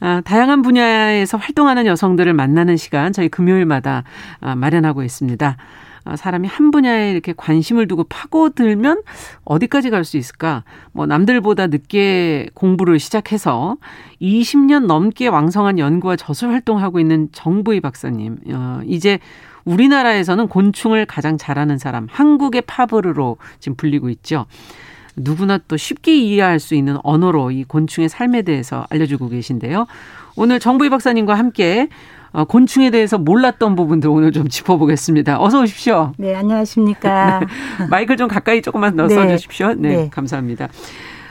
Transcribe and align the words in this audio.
아, 0.00 0.20
다양한 0.24 0.62
분야에서 0.62 1.38
활동하는 1.38 1.86
여성들을 1.86 2.32
만나는 2.34 2.76
시간 2.76 3.12
저희 3.12 3.28
금요일마다 3.28 4.04
아, 4.40 4.54
마련하고 4.54 5.02
있습니다. 5.02 5.56
아, 6.04 6.16
사람이 6.16 6.46
한 6.46 6.70
분야에 6.70 7.10
이렇게 7.10 7.34
관심을 7.36 7.88
두고 7.88 8.04
파고들면 8.04 9.02
어디까지 9.44 9.90
갈 9.90 10.04
수 10.04 10.16
있을까? 10.16 10.62
뭐 10.92 11.06
남들보다 11.06 11.66
늦게 11.66 12.50
공부를 12.54 13.00
시작해서 13.00 13.76
20년 14.22 14.86
넘게 14.86 15.26
왕성한 15.26 15.80
연구와 15.80 16.14
저술 16.16 16.50
활동하고 16.50 17.00
있는 17.00 17.28
정부희 17.32 17.80
박사님. 17.80 18.38
어, 18.52 18.80
이제 18.86 19.18
우리나라에서는 19.64 20.46
곤충을 20.46 21.06
가장 21.06 21.36
잘하는 21.38 21.76
사람, 21.76 22.06
한국의 22.08 22.62
파브르로 22.62 23.38
지금 23.58 23.76
불리고 23.76 24.08
있죠. 24.10 24.46
누구나 25.16 25.58
또 25.66 25.76
쉽게 25.76 26.14
이해할 26.14 26.60
수 26.60 26.74
있는 26.74 26.98
언어로 27.02 27.50
이 27.50 27.64
곤충의 27.64 28.08
삶에 28.08 28.42
대해서 28.42 28.86
알려주고 28.90 29.28
계신데요. 29.28 29.86
오늘 30.36 30.60
정부희 30.60 30.90
박사님과 30.90 31.34
함께 31.34 31.88
어, 32.32 32.44
곤충에 32.44 32.90
대해서 32.90 33.16
몰랐던 33.16 33.76
부분들 33.76 34.10
오늘 34.10 34.30
좀 34.30 34.46
짚어보겠습니다. 34.48 35.40
어서 35.40 35.62
오십시오. 35.62 36.12
네, 36.18 36.34
안녕하십니까. 36.34 37.40
네, 37.40 37.46
마이크를 37.88 38.18
좀 38.18 38.28
가까이 38.28 38.60
조금만 38.60 38.94
더 38.94 39.06
네. 39.06 39.14
써주십시오. 39.14 39.74
네, 39.74 39.96
네, 39.96 40.10
감사합니다. 40.10 40.68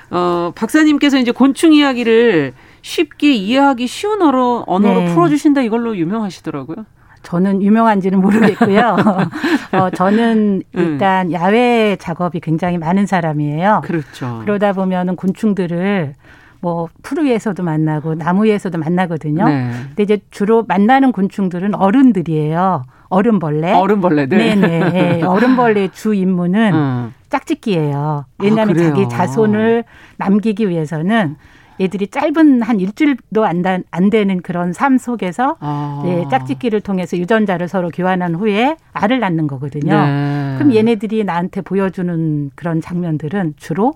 어, 0.10 0.52
박사님께서 0.56 1.20
이제 1.20 1.32
곤충 1.32 1.74
이야기를 1.74 2.54
쉽게 2.82 3.34
이해하기 3.34 3.86
쉬운 3.86 4.22
언어로, 4.22 4.64
언어로 4.68 5.02
네. 5.02 5.14
풀어주신다 5.14 5.62
이걸로 5.62 5.96
유명하시더라고요. 5.96 6.86
저는 7.26 7.62
유명한지는 7.62 8.22
모르겠고요. 8.22 8.96
어, 9.74 9.90
저는 9.90 10.62
음. 10.76 10.80
일단 10.80 11.28
음. 11.28 11.32
야외 11.34 11.98
작업이 12.00 12.40
굉장히 12.40 12.78
많은 12.78 13.06
사람이에요. 13.06 13.82
그렇죠. 13.84 14.40
그러다 14.44 14.74
보면은 14.74 15.16
곤충들을 15.16 16.14
뭐 16.62 16.88
풀 17.04 17.24
위에서도 17.24 17.62
만나고 17.62 18.16
나무 18.16 18.46
위에서도 18.46 18.78
만나거든요. 18.78 19.48
네. 19.48 19.72
근데 19.90 20.04
이제 20.04 20.20
주로 20.32 20.64
만나는 20.68 21.12
곤충들은 21.12 21.76
어른들이에요. 21.76 22.84
얼음벌레. 23.10 23.74
얼음벌레들. 23.74 24.38
네네. 24.38 24.90
네. 24.90 25.24
얼음벌레의 25.24 25.92
주 25.94 26.16
임무는 26.16 26.74
음. 26.74 27.14
짝짓기예요. 27.30 28.26
왜냐하면 28.40 28.76
아, 28.80 28.84
자기 28.84 29.08
자손을 29.08 29.84
남기기 30.18 30.68
위해서는 30.68 31.36
얘들이 31.80 32.08
짧은 32.08 32.62
한 32.62 32.80
일주일도 32.80 33.46
안, 33.46 33.62
다, 33.62 33.78
안 33.92 34.10
되는 34.10 34.42
그런 34.42 34.74
삶 34.74 34.98
속에서 34.98 35.58
아. 35.60 36.02
네, 36.04 36.26
짝짓기를 36.30 36.82
통해서 36.82 37.18
유전자를 37.18 37.68
서로 37.68 37.90
교환한 37.90 38.36
후에 38.36 38.78
알을 38.94 39.20
낳는 39.20 39.48
거거든요. 39.48 40.06
네. 40.06 40.45
그럼 40.56 40.76
얘네들이 40.76 41.24
나한테 41.24 41.62
보여주는 41.62 42.52
그런 42.56 42.82
장면들은 42.82 43.54
주로 43.58 43.94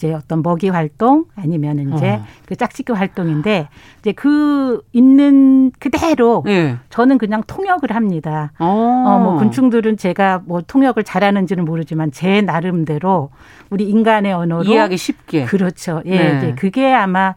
이제 0.00 0.14
어떤 0.14 0.42
먹이 0.42 0.70
활동 0.70 1.26
아니면 1.36 1.78
이제 1.94 2.12
어. 2.12 2.24
그 2.46 2.56
짝짓기 2.56 2.92
활동인데 2.92 3.68
이제 3.98 4.12
그 4.12 4.80
있는 4.92 5.70
그대로 5.78 6.42
네. 6.46 6.78
저는 6.88 7.18
그냥 7.18 7.42
통역을 7.46 7.94
합니다. 7.94 8.52
어. 8.58 8.64
어, 8.66 9.18
뭐 9.18 9.38
곤충들은 9.38 9.98
제가 9.98 10.40
뭐 10.46 10.62
통역을 10.62 11.04
잘하는지는 11.04 11.66
모르지만 11.66 12.12
제 12.12 12.40
나름대로 12.40 13.28
우리 13.68 13.90
인간의 13.90 14.32
언어로 14.32 14.64
이해하기 14.64 14.96
쉽게 14.96 15.44
그렇죠. 15.44 16.00
예, 16.06 16.16
네. 16.16 16.48
예, 16.48 16.54
그게 16.54 16.90
아마 16.94 17.34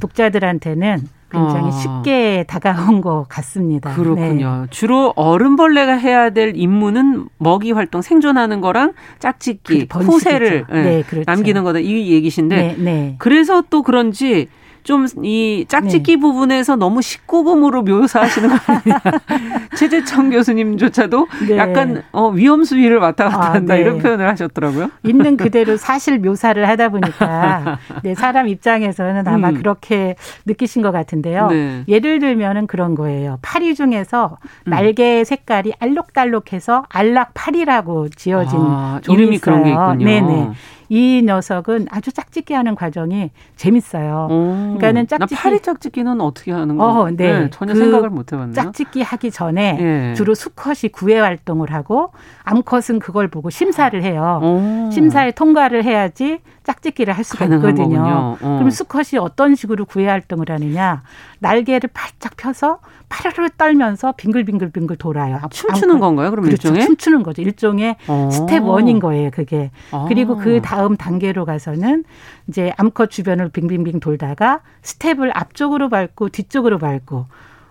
독자들한테는 0.00 1.08
굉장히 1.32 1.68
어. 1.68 1.70
쉽게 1.70 2.44
다가온 2.46 3.00
것 3.00 3.26
같습니다. 3.28 3.94
그렇군요. 3.94 4.62
네. 4.62 4.66
주로 4.70 5.12
어른벌레가 5.16 5.94
해야 5.94 6.30
될 6.30 6.52
임무는 6.54 7.26
먹이 7.38 7.72
활동 7.72 8.02
생존하는 8.02 8.60
거랑 8.60 8.92
짝짓기, 9.18 9.86
그 9.86 9.98
후세를 10.00 10.66
네, 10.70 11.02
그렇죠. 11.02 11.24
남기는 11.26 11.64
거다 11.64 11.78
이 11.78 12.12
얘기신데 12.12 12.56
네, 12.56 12.76
네. 12.78 13.14
그래서 13.18 13.62
또 13.70 13.82
그런지 13.82 14.48
좀 14.82 15.06
이 15.22 15.64
짝짓기 15.68 16.16
네. 16.16 16.20
부분에서 16.20 16.76
너무 16.76 17.00
19금으로 17.00 17.84
묘사하시는 17.88 18.48
거 18.48 18.56
아니냐. 18.66 19.00
최재청 19.76 20.30
교수님조차도 20.30 21.28
네. 21.48 21.56
약간 21.56 22.02
어, 22.12 22.28
위험 22.28 22.64
수위를 22.64 22.98
왔다 22.98 23.28
갔다 23.28 23.48
아, 23.50 23.54
한다 23.54 23.74
네. 23.74 23.80
이런 23.80 23.98
표현을 23.98 24.28
하셨더라고요. 24.28 24.90
있는 25.04 25.36
그대로 25.38 25.76
사실 25.76 26.18
묘사를 26.18 26.66
하다 26.68 26.88
보니까 26.90 27.78
네, 28.02 28.14
사람 28.14 28.48
입장에서는 28.48 29.26
아마 29.28 29.50
음. 29.50 29.54
그렇게 29.54 30.16
느끼신 30.46 30.82
것 30.82 30.92
같은데요. 30.92 31.48
네. 31.48 31.84
예를 31.88 32.18
들면은 32.18 32.66
그런 32.66 32.94
거예요. 32.94 33.38
파리 33.42 33.74
중에서 33.74 34.38
음. 34.66 34.70
날개 34.70 35.24
색깔이 35.24 35.72
알록달록해서 35.78 36.84
알락파리라고 36.88 38.08
지어진 38.10 38.58
아, 38.60 39.00
이름이 39.08 39.36
있어요. 39.36 39.40
그런 39.40 39.64
게 39.64 39.70
있군요. 39.70 40.04
네네. 40.04 40.50
이 40.92 41.22
녀석은 41.24 41.86
아주 41.90 42.12
짝짓기 42.12 42.52
하는 42.52 42.74
과정이 42.74 43.30
재밌어요. 43.56 44.28
오, 44.30 44.76
그러니까는 44.76 45.06
짝짓기 45.06 45.34
파리 45.34 45.60
짝짓기는 45.60 46.20
어떻게 46.20 46.52
하는 46.52 46.76
거? 46.76 46.84
어, 46.84 47.10
네. 47.10 47.14
네. 47.14 47.50
전혀 47.50 47.72
그 47.72 47.78
생각을 47.78 48.10
못 48.10 48.30
해봤네요. 48.30 48.52
짝짓기 48.52 49.00
하기 49.00 49.30
전에 49.30 49.78
예. 49.80 50.14
주로 50.14 50.34
수컷이 50.34 50.92
구애 50.92 51.18
활동을 51.18 51.72
하고 51.72 52.12
암컷은 52.44 52.98
그걸 52.98 53.28
보고 53.28 53.48
심사를 53.48 54.02
해요. 54.02 54.40
오. 54.42 54.90
심사에 54.90 55.30
통과를 55.30 55.82
해야지 55.82 56.40
짝짓기를 56.64 57.14
할 57.16 57.24
수가 57.24 57.46
있거든요. 57.46 58.36
어. 58.38 58.56
그럼 58.58 58.68
수컷이 58.68 59.18
어떤 59.18 59.54
식으로 59.54 59.86
구애 59.86 60.06
활동을 60.06 60.50
하느냐? 60.50 61.02
날개를 61.42 61.90
팔짝 61.92 62.36
펴서 62.36 62.78
파르르 63.08 63.50
떨면서 63.58 64.12
빙글빙글빙글 64.12 64.96
돌아요. 64.96 65.40
춤추는 65.50 65.98
건가요? 65.98 66.30
그럼 66.30 66.44
그렇죠. 66.44 66.68
일종의 66.68 66.86
춤추는 66.86 67.22
거죠. 67.24 67.42
일종의 67.42 67.96
오. 68.08 68.30
step 68.30 68.64
one인 68.64 69.00
거예요. 69.00 69.30
그게. 69.30 69.70
아. 69.90 70.06
그리고 70.08 70.38
그 70.38 70.62
다음 70.62 70.96
단계로 70.96 71.44
가서는 71.44 72.04
이제 72.48 72.72
암컷 72.78 73.10
주변을 73.10 73.50
빙빙빙 73.50 74.00
돌다가 74.00 74.60
스텝을 74.82 75.32
앞쪽으로 75.34 75.88
밟고 75.90 76.30
뒤쪽으로 76.30 76.78
밟고 76.78 77.26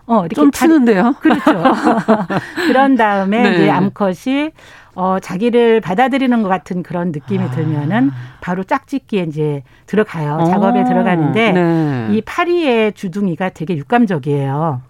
어, 0.05 0.19
이렇게 0.25 0.35
좀 0.35 0.51
추는데요. 0.51 1.15
그렇죠. 1.21 1.41
그런 2.67 2.95
다음에 2.95 3.41
네. 3.41 3.53
이제 3.55 3.69
암컷이 3.69 4.51
어, 4.95 5.17
자기를 5.21 5.81
받아들이는 5.81 6.43
것 6.43 6.49
같은 6.49 6.83
그런 6.83 7.11
느낌이 7.11 7.43
아. 7.43 7.51
들면은 7.51 8.11
바로 8.41 8.63
짝짓기에 8.63 9.23
이제 9.23 9.63
들어가요. 9.85 10.39
오. 10.41 10.45
작업에 10.45 10.81
어. 10.81 10.83
들어가는데 10.83 11.51
네. 11.51 12.07
이 12.11 12.21
파리의 12.21 12.93
주둥이가 12.93 13.49
되게 13.49 13.77
육감적이에요. 13.77 14.81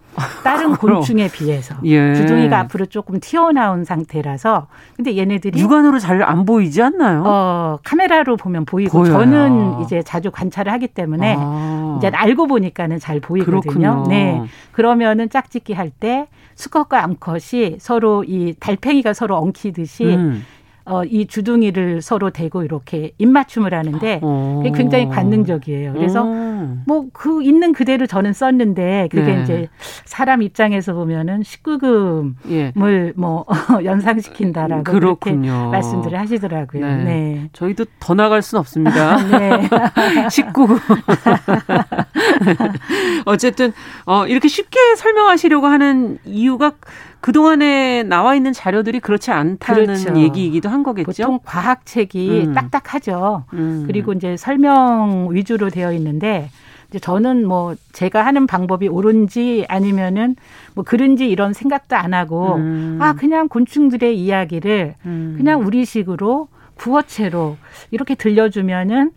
다른 0.43 0.73
곤충에 0.75 1.29
비해서 1.31 1.75
예. 1.85 2.13
주둥이가 2.15 2.59
앞으로 2.59 2.85
조금 2.87 3.19
튀어나온 3.19 3.83
상태라서 3.85 4.67
근데 4.95 5.15
얘네들이 5.17 5.59
육안으로 5.59 5.99
잘 5.99 6.21
안 6.21 6.45
보이지 6.45 6.81
않나요? 6.81 7.23
어 7.25 7.77
카메라로 7.83 8.37
보면 8.37 8.65
보이고 8.65 8.99
보여요. 8.99 9.13
저는 9.13 9.81
이제 9.81 10.03
자주 10.03 10.29
관찰을 10.31 10.71
하기 10.73 10.87
때문에 10.89 11.35
아. 11.39 11.95
이제 11.97 12.07
알고 12.13 12.47
보니까는 12.47 12.99
잘 12.99 13.19
보이거든요. 13.19 13.61
그렇군요. 13.61 14.05
네 14.09 14.41
그러면은 14.71 15.29
짝짓기 15.29 15.73
할 15.73 15.91
때 15.99 16.27
수컷과 16.55 17.03
암컷이 17.03 17.77
서로 17.79 18.23
이 18.23 18.53
달팽이가 18.59 19.13
서로 19.13 19.37
엉키듯이 19.37 20.05
음. 20.05 20.43
어, 20.91 21.05
이 21.05 21.25
주둥이를 21.25 22.01
서로 22.01 22.31
대고 22.31 22.63
이렇게 22.63 23.13
입맞춤을 23.17 23.73
하는데 23.73 24.19
어. 24.21 24.61
그게 24.61 24.77
굉장히 24.77 25.07
관능적이에요. 25.07 25.93
그래서 25.93 26.21
오. 26.21 26.51
음. 26.61 26.83
뭐그 26.85 27.43
있는 27.43 27.71
그대로 27.71 28.05
저는 28.05 28.33
썼는데 28.33 29.07
그게 29.09 29.35
네. 29.35 29.41
이제 29.41 29.69
사람 30.03 30.41
입장에서 30.41 30.93
보면은 30.93 31.41
19금을 31.41 32.33
예. 32.51 32.73
뭐 33.15 33.45
연상시킨다라고 33.83 34.83
그렇군요. 34.83 35.51
그렇게 35.51 35.71
말씀들을 35.71 36.19
하시더라고요. 36.19 36.85
네. 36.85 37.03
네. 37.03 37.49
저희도 37.53 37.85
더 38.01 38.13
나갈 38.13 38.41
수는 38.41 38.59
없습니다. 38.59 39.15
네. 39.31 39.69
19금. 40.27 40.77
어쨌든 43.25 43.71
어 44.05 44.27
이렇게 44.27 44.49
쉽게 44.49 44.95
설명하시려고 44.97 45.67
하는 45.67 46.17
이유가 46.25 46.73
그동안에 47.21 48.03
나와 48.03 48.35
있는 48.35 48.51
자료들이 48.51 49.00
그렇지 49.00 49.31
않다는 49.31 49.85
그렇죠. 49.85 50.18
얘기이기도 50.18 50.69
한 50.69 50.83
거겠죠. 50.83 51.06
보통 51.06 51.39
과학책이 51.45 52.45
음. 52.47 52.53
딱딱하죠. 52.53 53.45
음. 53.53 53.83
그리고 53.88 54.13
이제 54.13 54.35
설명 54.38 55.29
위주로 55.31 55.69
되어 55.69 55.94
있는데 55.94 56.50
이제 56.89 57.00
저는 57.00 57.47
뭐 57.47 57.75
제가 57.94 58.25
하는 58.25 58.47
방법이 58.47 58.88
옳은지 58.88 59.65
아니면은 59.69 60.35
뭐 60.73 60.83
그런지 60.83 61.29
이런 61.29 61.53
생각도 61.53 61.95
안 61.95 62.13
하고 62.13 62.56
음. 62.56 62.97
아 63.00 63.13
그냥 63.13 63.47
곤충들의 63.47 64.19
이야기를 64.19 64.95
음. 65.06 65.35
그냥 65.38 65.65
우리식으로 65.65 66.47
구어체로 66.73 67.57
이렇게 67.91 68.15
들려주면은 68.15 69.12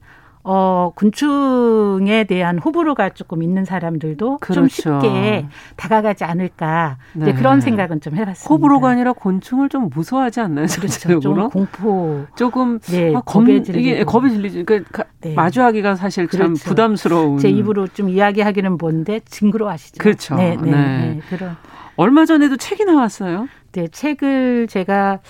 어, 0.47 0.93
곤충에 0.95 2.25
대한 2.25 2.59
호불호가 2.59 3.11
조금 3.11 3.43
있는 3.43 3.65
사람들도 3.65 4.39
그렇죠. 4.39 4.61
좀 4.61 4.69
쉽게 4.69 5.47
다가가지 5.77 6.25
않을까 6.25 6.99
네. 7.15 7.33
그런 7.33 7.63
생각은 7.63 8.03
좀 8.03 8.15
해봤습니다. 8.15 8.47
호불호가 8.49 8.91
아니라 8.91 9.15
곤충을 9.15 9.71
좀 9.71 9.89
무서워하지 9.89 10.41
않나요? 10.41 10.67
그렇죠. 10.69 11.19
좀 11.21 11.49
공포, 11.49 12.27
조금 12.37 12.79
네, 12.81 13.15
아, 13.17 13.23
겁에 13.23 13.63
질리고 13.63 13.81
이게 13.81 14.05
겁에 14.05 14.29
질리지. 14.29 14.65
그러니까 14.65 15.05
네. 15.23 15.33
마주하기가 15.33 15.97
사실 15.97 16.27
그렇죠. 16.27 16.55
참 16.55 16.69
부담스러운. 16.71 17.39
제 17.39 17.49
입으로 17.49 17.89
좀 17.89 18.11
이야기하기는 18.11 18.77
뭔데 18.77 19.21
징그러하시죠. 19.25 19.97
그렇죠. 19.99 20.35
네, 20.35 20.57
네, 20.57 20.71
네. 20.71 20.71
네. 20.71 21.21
그런. 21.31 21.57
얼마 21.97 22.27
전에도 22.27 22.59
책이 22.59 22.85
나왔어요. 22.85 23.49
네, 23.73 23.89
책을 23.89 24.67
제가 24.69 25.21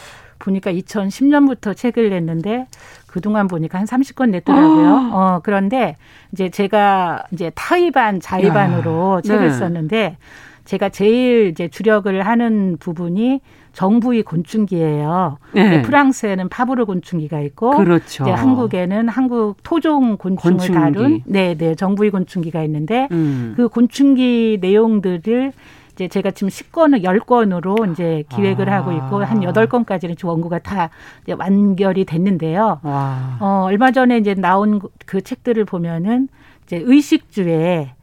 보니까 0.41 0.73
2010년부터 0.73 1.77
책을 1.77 2.11
냈는데 2.11 2.67
그동안 3.15 3.47
보니까 3.47 3.79
한 3.79 3.87
30권 3.87 4.31
냈더라고요. 4.31 4.89
아. 4.89 5.11
어, 5.13 5.41
그런데 5.45 5.97
이제 6.33 6.49
제가 6.49 7.23
이제 7.31 7.53
타의반, 7.55 8.19
자의반으로 8.19 9.19
야. 9.19 9.21
책을 9.21 9.47
네. 9.47 9.53
썼는데 9.53 10.17
제가 10.65 10.89
제일 10.89 11.47
이제 11.47 11.69
주력을 11.69 12.27
하는 12.27 12.77
부분이 12.81 13.41
정부의 13.73 14.25
곤충기예요. 14.25 15.39
네. 15.53 15.83
프랑스에는 15.83 16.49
파브르 16.49 16.87
곤충기가 16.87 17.39
있고 17.43 17.71
그렇죠. 17.77 18.25
한국에는 18.25 19.09
한국 19.09 19.59
토종 19.63 20.17
곤충을 20.17 20.57
곤충기. 20.57 20.73
다룬 20.73 21.21
네, 21.25 21.55
네, 21.57 21.77
정부의 21.77 22.11
곤충기가 22.11 22.65
있는데 22.65 23.07
음. 23.13 23.53
그 23.57 23.69
곤충기 23.69 24.59
내용들을 24.61 25.53
이제 25.95 26.09
제가 26.09 26.33
지금 26.33 26.49
10권을 26.49 27.03
10권으로 27.03 27.93
이제 27.93 28.25
기획을 28.29 28.69
아. 28.69 28.77
하고 28.77 28.93
있고 28.93 29.25
한 29.25 29.41
8권까지는 29.41 30.17
지금 30.17 30.31
원고가 30.31 30.59
다 30.59 30.91
완결이 31.29 32.05
됐는데요. 32.05 32.81
와. 32.83 33.37
어, 33.41 33.63
얼마 33.65 33.93
전에 33.93 34.19
이제 34.19 34.35
나온 34.35 34.81
그 35.07 35.23
책들을 35.23 35.65
보면은 35.65 36.29
이제 36.65 36.83
의식주에 36.85 37.95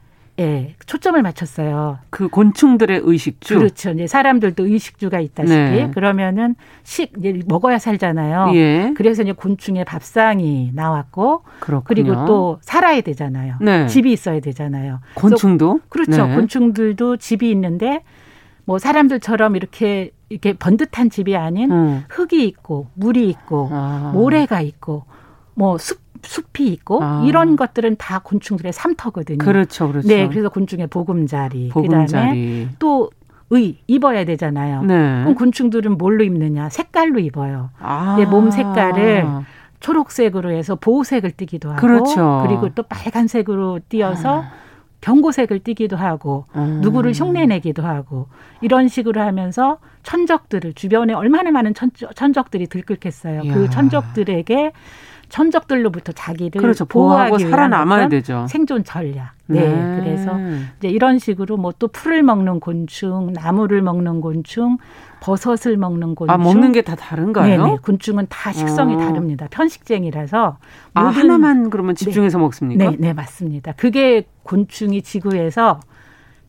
예, 0.41 0.73
초점을 0.87 1.21
맞췄어요. 1.21 1.99
그 2.09 2.27
곤충들의 2.27 3.01
의식주. 3.03 3.59
그렇죠. 3.59 3.91
이제 3.91 4.07
사람들도 4.07 4.65
의식주가 4.65 5.19
있다시피 5.19 5.55
네. 5.55 5.91
그러면은 5.93 6.55
식 6.83 7.13
이제 7.19 7.41
먹어야 7.45 7.77
살잖아요. 7.77 8.51
예. 8.55 8.93
그래서 8.97 9.21
이제 9.21 9.33
곤충의 9.33 9.85
밥상이 9.85 10.71
나왔고 10.73 11.43
그렇군요. 11.59 11.83
그리고 11.85 12.25
또 12.25 12.57
살아야 12.61 13.01
되잖아요. 13.01 13.57
네. 13.61 13.85
집이 13.85 14.11
있어야 14.11 14.39
되잖아요. 14.39 14.99
곤충도 15.13 15.81
그렇죠. 15.89 16.25
네. 16.25 16.35
곤충들도 16.35 17.17
집이 17.17 17.51
있는데 17.51 18.01
뭐 18.65 18.79
사람들처럼 18.79 19.55
이렇게 19.55 20.09
이렇게 20.29 20.53
번듯한 20.53 21.11
집이 21.11 21.35
아닌 21.35 21.71
음. 21.71 22.03
흙이 22.09 22.45
있고 22.47 22.87
물이 22.95 23.29
있고 23.29 23.69
아. 23.71 24.11
모래가 24.15 24.61
있고 24.61 25.05
뭐 25.53 25.77
숲 25.77 26.00
숲이 26.23 26.67
있고 26.67 27.03
아. 27.03 27.23
이런 27.25 27.55
것들은 27.55 27.95
다 27.97 28.19
곤충들의 28.19 28.73
삼터거든요. 28.73 29.37
그렇죠, 29.39 29.87
그렇죠. 29.89 30.07
네, 30.07 30.27
그래서 30.27 30.49
곤충의 30.49 30.87
보금자리, 30.87 31.69
보금자리. 31.69 32.07
그다음에 32.07 32.69
또 32.79 33.09
의 33.53 33.75
입어야 33.85 34.23
되잖아요. 34.23 34.83
네. 34.83 34.93
그럼 35.23 35.35
곤충들은 35.35 35.97
뭘로 35.97 36.23
입느냐? 36.23 36.69
색깔로 36.69 37.19
입어요. 37.19 37.69
아. 37.79 38.17
몸 38.29 38.49
색깔을 38.49 39.25
초록색으로 39.81 40.51
해서 40.51 40.75
보호색을 40.75 41.31
띠기도 41.31 41.71
하고 41.71 41.81
그렇죠. 41.81 42.45
그리고 42.47 42.69
또 42.69 42.83
빨간색으로 42.83 43.81
띄어서 43.89 44.43
아. 44.43 44.51
경고색을 45.01 45.59
띠기도 45.59 45.97
하고 45.97 46.45
음. 46.55 46.79
누구를 46.81 47.11
흉내내기도 47.11 47.83
하고 47.83 48.27
이런 48.61 48.87
식으로 48.87 49.19
하면서 49.19 49.79
천적들을 50.03 50.73
주변에 50.73 51.13
얼마나 51.13 51.51
많은 51.51 51.73
천적, 51.73 52.51
들이 52.51 52.67
들끓겠어요. 52.67 53.41
그 53.41 53.47
이야. 53.47 53.53
그 53.53 53.69
천적들에게 53.69 54.71
천적들로부터 55.31 56.11
자기를 56.11 56.61
그렇죠. 56.61 56.83
보호하고 56.85 57.39
살아남아야 57.39 58.09
되죠. 58.09 58.45
생존 58.49 58.83
전략. 58.83 59.31
네. 59.47 59.61
네. 59.67 59.99
그래서 60.03 60.37
이제 60.77 60.89
이런 60.89 61.17
식으로 61.19 61.57
뭐 61.57 61.71
또 61.79 61.87
풀을 61.87 62.21
먹는 62.21 62.59
곤충, 62.59 63.31
나무를 63.33 63.81
먹는 63.81 64.19
곤충, 64.21 64.77
버섯을 65.21 65.77
먹는 65.77 66.15
곤충. 66.15 66.33
아, 66.33 66.37
먹는 66.37 66.73
게 66.73 66.81
다 66.81 66.95
다른가요? 66.95 67.65
네, 67.65 67.77
곤충은 67.81 68.27
다 68.29 68.51
식성이 68.51 68.95
어. 68.95 68.97
다릅니다. 68.97 69.47
편식쟁이라서. 69.49 70.57
아, 70.93 71.01
하나만 71.05 71.69
그러면 71.69 71.95
네. 71.95 72.05
집중해서 72.05 72.37
네. 72.37 72.41
먹습니까? 72.43 72.91
네, 72.91 72.97
네, 72.99 73.13
맞습니다. 73.13 73.71
그게 73.77 74.25
곤충이 74.43 75.01
지구에서 75.01 75.79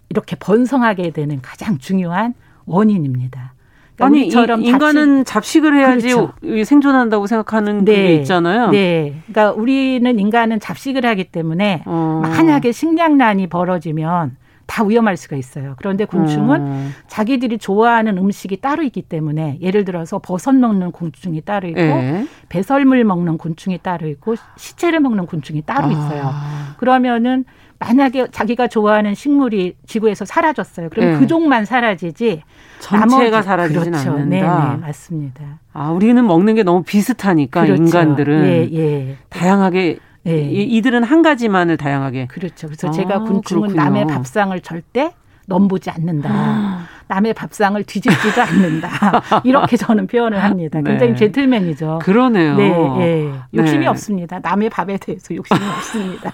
이렇게 0.09 0.37
번성하게 0.37 1.11
되는 1.13 1.41
가장 1.41 1.79
중요한 1.79 2.35
원인입니다. 2.67 3.55
그러니까 3.97 4.07
아니 4.07 4.23
우리처럼 4.23 4.63
인간은 4.63 5.25
잡식, 5.25 5.65
을 5.65 5.77
해야지 5.77 6.15
그렇죠. 6.15 6.33
생존한다고 6.65 7.27
생각하는 7.27 7.85
네. 7.85 7.95
게 7.95 8.15
있잖아요. 8.17 8.71
네, 8.71 9.15
그러니까 9.27 9.53
우리는 9.53 10.19
인간은 10.19 10.61
잡식을 10.61 11.05
하기 11.07 11.25
때문에 11.25 11.83
어. 11.87 12.21
만약에 12.23 12.73
식량난이 12.73 13.49
벌어지면 13.49 14.37
다 14.67 14.85
위험할 14.85 15.17
수가 15.17 15.37
있어요. 15.37 15.75
그런데 15.77 16.05
곤충은 16.05 16.61
음. 16.61 16.95
자기들이 17.07 17.59
좋아하는 17.59 18.17
음식이 18.17 18.61
따로 18.61 18.83
있기 18.83 19.03
때문에 19.03 19.59
예를 19.61 19.85
들어서 19.85 20.19
버섯 20.19 20.53
먹는 20.55 20.93
곤충이 20.93 21.43
따로 21.43 21.69
있고 21.69 21.81
예. 21.81 22.27
배설물 22.49 23.05
먹는 23.05 23.37
곤충이 23.37 23.79
따로 23.83 24.09
있고 24.09 24.37
시체를 24.57 25.01
먹는 25.01 25.27
곤충이 25.27 25.63
따로 25.63 25.89
아. 25.89 25.91
있어요. 25.91 26.31
그러면은 26.79 27.45
만약에 27.85 28.29
자기가 28.31 28.69
좋아하는 28.69 29.15
식물이 29.15 29.75
지구에서 29.87 30.25
사라졌어요. 30.25 30.89
그럼 30.91 31.13
네. 31.13 31.19
그 31.19 31.27
종만 31.27 31.65
사라지지 31.65 32.43
전체가 32.79 33.43
사라지진 33.43 33.91
그렇죠. 33.91 34.11
않는다. 34.13 34.69
네, 34.69 34.77
네, 34.77 34.77
맞습니다. 34.87 35.43
아, 35.73 35.91
우리는 35.91 36.25
먹는 36.25 36.55
게 36.55 36.63
너무 36.63 36.85
비슷하니까 36.85 37.63
그렇죠. 37.63 37.83
인간들은 37.83 38.45
예, 38.45 38.79
예. 38.79 39.17
다양하게 39.31 39.99
예. 40.27 40.41
이들은 40.41 41.03
한 41.03 41.23
가지만을 41.23 41.77
다양하게. 41.77 42.29
그렇죠. 42.29 42.69
그래서 42.69 42.89
아, 42.89 42.91
제가 42.93 43.21
곤충은 43.21 43.69
그렇군요. 43.71 43.83
남의 43.83 44.07
밥상을 44.07 44.59
절대 44.61 45.13
넘보지 45.47 45.91
않는다. 45.91 46.87
아. 47.13 47.15
남의 47.15 47.35
밥상을 47.35 47.83
뒤집지도 47.85 48.41
않는다. 48.41 48.89
이렇게 49.45 49.77
저는 49.77 50.07
표현을 50.07 50.43
합니다. 50.43 50.81
네. 50.81 50.91
굉장히 50.91 51.17
젠틀맨이죠. 51.17 51.99
그러네요. 52.03 52.57
네, 52.57 52.71
네. 52.99 53.33
욕심이 53.55 53.81
네. 53.81 53.87
없습니다. 53.87 54.39
남의 54.41 54.71
밥에 54.71 54.97
대해서 54.97 55.35
욕심이 55.35 55.61
없습니다. 55.77 56.33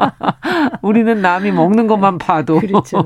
우리는 0.82 1.20
남이 1.20 1.52
먹는 1.52 1.86
것만 1.86 2.18
봐도 2.18 2.60
그렇죠. 2.60 3.02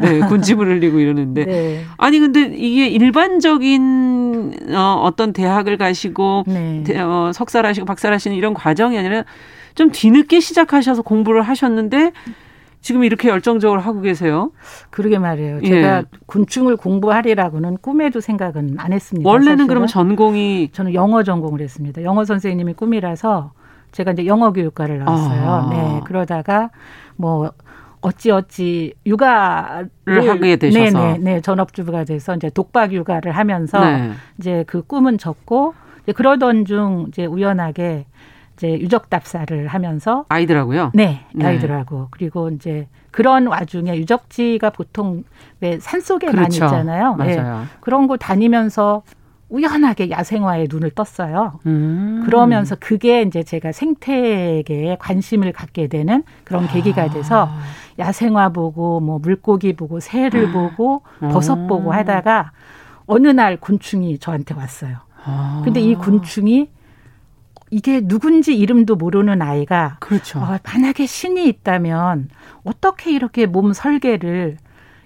네. 0.00 0.20
네 0.20 0.26
군침을 0.26 0.66
흘리고 0.66 0.98
이러는데 0.98 1.44
네. 1.44 1.84
아니 1.96 2.18
근데 2.18 2.42
이게 2.42 2.88
일반적인 2.88 4.72
어, 4.74 5.00
어떤 5.04 5.32
대학을 5.32 5.76
가시고 5.76 6.44
네. 6.46 6.84
어, 7.00 7.30
석사를 7.32 7.72
시고 7.74 7.86
박사를 7.86 8.12
하시는 8.12 8.36
이런 8.36 8.52
과정이 8.52 8.98
아니라 8.98 9.24
좀 9.74 9.90
뒤늦게 9.90 10.40
시작하셔서 10.40 11.02
공부를 11.02 11.42
하셨는데 11.42 12.12
지금 12.82 13.04
이렇게 13.04 13.28
열정적으로 13.28 13.80
하고 13.80 14.00
계세요? 14.00 14.50
그러게 14.90 15.18
말이에요. 15.18 15.60
예. 15.62 15.68
제가 15.68 15.98
예. 15.98 16.04
곤충을 16.26 16.76
공부하리라고는 16.76 17.78
꿈에도 17.78 18.20
생각은 18.20 18.74
안 18.78 18.92
했습니다. 18.92 19.28
원래는 19.28 19.68
그러면 19.68 19.86
전공이 19.86 20.70
저는 20.72 20.92
영어 20.92 21.22
전공을 21.22 21.60
했습니다. 21.60 22.02
영어 22.02 22.24
선생님이 22.24 22.74
꿈이라서 22.74 23.52
제가 23.92 24.12
이제 24.12 24.26
영어 24.26 24.52
교육과를 24.52 24.98
나왔어요. 24.98 25.50
아. 25.50 25.68
네. 25.70 26.00
그러다가 26.04 26.70
뭐 27.16 27.52
어찌 28.00 28.32
어찌 28.32 28.94
육아를 29.06 29.88
하게 30.28 30.56
되셔서 30.56 30.98
네네 30.98 31.18
네, 31.18 31.40
전업주부가 31.40 32.02
돼서 32.02 32.34
이제 32.34 32.50
독박 32.50 32.92
육아를 32.92 33.30
하면서 33.30 33.78
네. 33.78 34.10
이제 34.38 34.64
그 34.66 34.82
꿈은 34.82 35.18
이제 36.02 36.12
그러던 36.12 36.64
중 36.64 37.06
이제 37.08 37.26
우연하게 37.26 38.06
이제 38.56 38.78
유적 38.78 39.10
답사를 39.10 39.66
하면서 39.68 40.24
아이들하고요. 40.28 40.92
네, 40.94 41.24
네, 41.34 41.46
아이들하고 41.46 42.08
그리고 42.10 42.48
이제 42.50 42.88
그런 43.10 43.46
와중에 43.46 43.96
유적지가 43.96 44.70
보통 44.70 45.24
왜 45.60 45.78
산속에 45.78 46.26
그렇죠. 46.26 46.40
많이 46.40 46.54
있잖아요. 46.54 47.14
맞아요. 47.14 47.60
네, 47.60 47.66
그런 47.80 48.06
거 48.06 48.16
다니면서 48.16 49.02
우연하게 49.52 50.10
야생화에 50.10 50.66
눈을 50.70 50.92
떴어요. 50.92 51.60
음. 51.66 52.22
그러면서 52.24 52.74
그게 52.80 53.20
이제 53.20 53.42
제가 53.42 53.72
생태계에 53.72 54.96
관심을 54.98 55.52
갖게 55.52 55.88
되는 55.88 56.22
그런 56.44 56.66
계기가 56.66 57.10
돼서 57.10 57.48
아. 57.50 57.58
야생화 57.98 58.48
보고 58.48 59.00
뭐 59.00 59.18
물고기 59.18 59.74
보고 59.74 60.00
새를 60.00 60.48
아. 60.48 60.52
보고 60.52 61.02
버섯 61.20 61.66
보고 61.66 61.92
하다가 61.92 62.52
어느 63.04 63.28
날 63.28 63.58
곤충이 63.58 64.18
저한테 64.18 64.54
왔어요. 64.54 64.96
아. 65.22 65.60
근데 65.62 65.80
이 65.80 65.96
곤충이 65.96 66.70
이게 67.72 68.02
누군지 68.06 68.54
이름도 68.54 68.96
모르는 68.96 69.40
아이가 69.40 69.96
그렇죠. 69.98 70.38
어, 70.38 70.58
만약에 70.62 71.06
신이 71.06 71.48
있다면 71.48 72.28
어떻게 72.64 73.10
이렇게 73.12 73.46
몸 73.46 73.72
설계를 73.72 74.58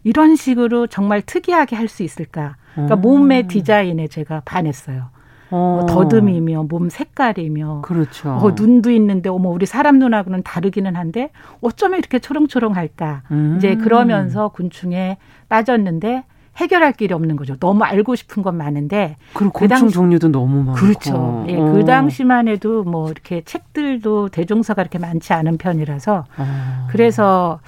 이런 0.03 0.35
식으로 0.35 0.89
정말 0.89 1.23
특이하게 1.23 1.77
할 1.77 1.87
수 1.89 2.03
있을까? 2.03 2.57
그러니까 2.75 2.97
음. 2.97 3.01
몸의 3.03 3.47
디자인에 3.47 4.09
제가 4.09 4.43
반했어요. 4.45 5.11
어. 5.51 5.79
뭐 5.79 5.87
더듬이며 5.87 6.65
몸 6.65 6.89
색깔이며 6.91 7.83
그렇죠. 7.83 8.31
어, 8.31 8.51
눈도 8.51 8.91
있는데 8.91 9.29
어머 9.29 9.49
우리 9.51 9.65
사람 9.65 10.01
눈하고는 10.01 10.43
다르기는 10.43 10.97
한데 10.97 11.31
어쩌면 11.61 12.01
이렇게 12.01 12.19
초롱초롱할까 12.19 13.23
음. 13.31 13.55
이제 13.57 13.77
그러면서 13.77 14.49
곤충에 14.49 15.19
빠졌는데 15.49 16.25
해결할 16.57 16.93
길이 16.93 17.13
없는 17.13 17.37
거죠. 17.37 17.57
너무 17.57 17.85
알고 17.85 18.15
싶은 18.15 18.43
건 18.43 18.57
많은데 18.57 19.17
그리고 19.35 19.53
그 19.53 19.61
곤충 19.61 19.79
당시, 19.79 19.95
종류도 19.95 20.29
너무 20.29 20.65
많고 20.65 20.75
그렇죠. 20.75 21.45
예, 21.49 21.57
그 21.57 21.81
어. 21.81 21.85
당시만 21.85 22.49
해도 22.49 22.83
뭐 22.85 23.11
이렇게 23.11 23.43
책들도 23.43 24.31
대종사가 24.31 24.83
이렇게 24.83 24.99
많지 24.99 25.33
않은 25.33 25.59
편이라서 25.59 26.25
어. 26.37 26.87
그래서 26.91 27.61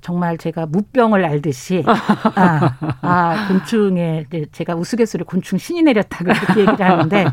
정말 0.00 0.36
제가 0.36 0.66
무병을 0.66 1.24
알듯이 1.24 1.82
아, 2.36 2.76
아 3.00 3.48
곤충에 3.48 4.26
제가 4.52 4.74
우스갯소리 4.74 5.24
곤충 5.24 5.58
신이 5.58 5.82
내렸다 5.82 6.18
그렇게 6.24 6.60
얘기를 6.60 6.82
하는데 6.82 7.24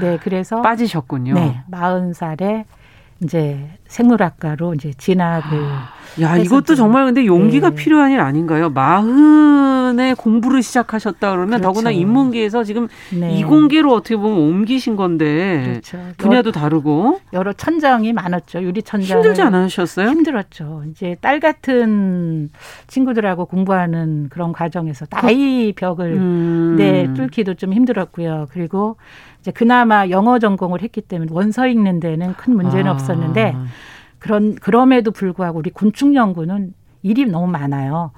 네 0.00 0.18
그래서 0.22 0.60
빠지셨군요. 0.60 1.34
네 1.34 1.62
마흔 1.68 2.12
살에 2.12 2.64
이제 3.22 3.70
생물학과로 3.88 4.74
이제 4.74 4.92
진학을 4.98 5.58
야 6.20 6.36
이것도 6.36 6.74
정말 6.74 7.04
근데 7.06 7.26
용기가 7.26 7.70
네. 7.70 7.76
필요한 7.76 8.10
일 8.10 8.20
아닌가요? 8.20 8.70
마흔에 8.70 10.14
공부를 10.14 10.62
시작하셨다 10.62 11.30
그러면 11.30 11.60
그렇죠. 11.60 11.62
더구나 11.62 11.90
인문계에서 11.90 12.64
지금 12.64 12.88
네. 13.18 13.38
이공계로 13.38 13.92
어떻게 13.92 14.16
보면 14.16 14.38
옮기신 14.38 14.96
건데 14.96 15.62
그렇죠. 15.66 15.98
분야도 16.16 16.52
다르고 16.52 17.20
여러 17.32 17.52
천장이 17.52 18.12
많았죠 18.12 18.62
유리 18.62 18.82
천장 18.82 19.18
힘들지 19.18 19.42
않으셨어요? 19.42 20.08
힘들었죠. 20.08 20.84
이제 20.90 21.16
딸 21.20 21.40
같은 21.40 22.50
친구들하고 22.86 23.46
공부하는 23.46 24.28
그런 24.30 24.52
과정에서 24.52 25.06
나이 25.06 25.72
벽을 25.72 26.12
음. 26.12 26.74
네 26.78 27.12
뚫기도 27.14 27.54
좀 27.54 27.72
힘들었고요. 27.72 28.48
그리고 28.50 28.96
이제 29.46 29.52
그나마 29.52 30.08
영어 30.08 30.40
전공을 30.40 30.82
했기 30.82 31.00
때문에 31.00 31.30
원서 31.32 31.68
읽는 31.68 32.00
데는 32.00 32.34
큰 32.34 32.56
문제는 32.56 32.88
아. 32.88 32.92
없었는데. 32.92 33.54
그런 34.18 34.56
그럼에도 34.56 35.12
불구하고 35.12 35.58
우리 35.58 35.70
곤충 35.70 36.16
연구는 36.16 36.72
일이 37.02 37.26
너무 37.26 37.46
많아요. 37.46 38.10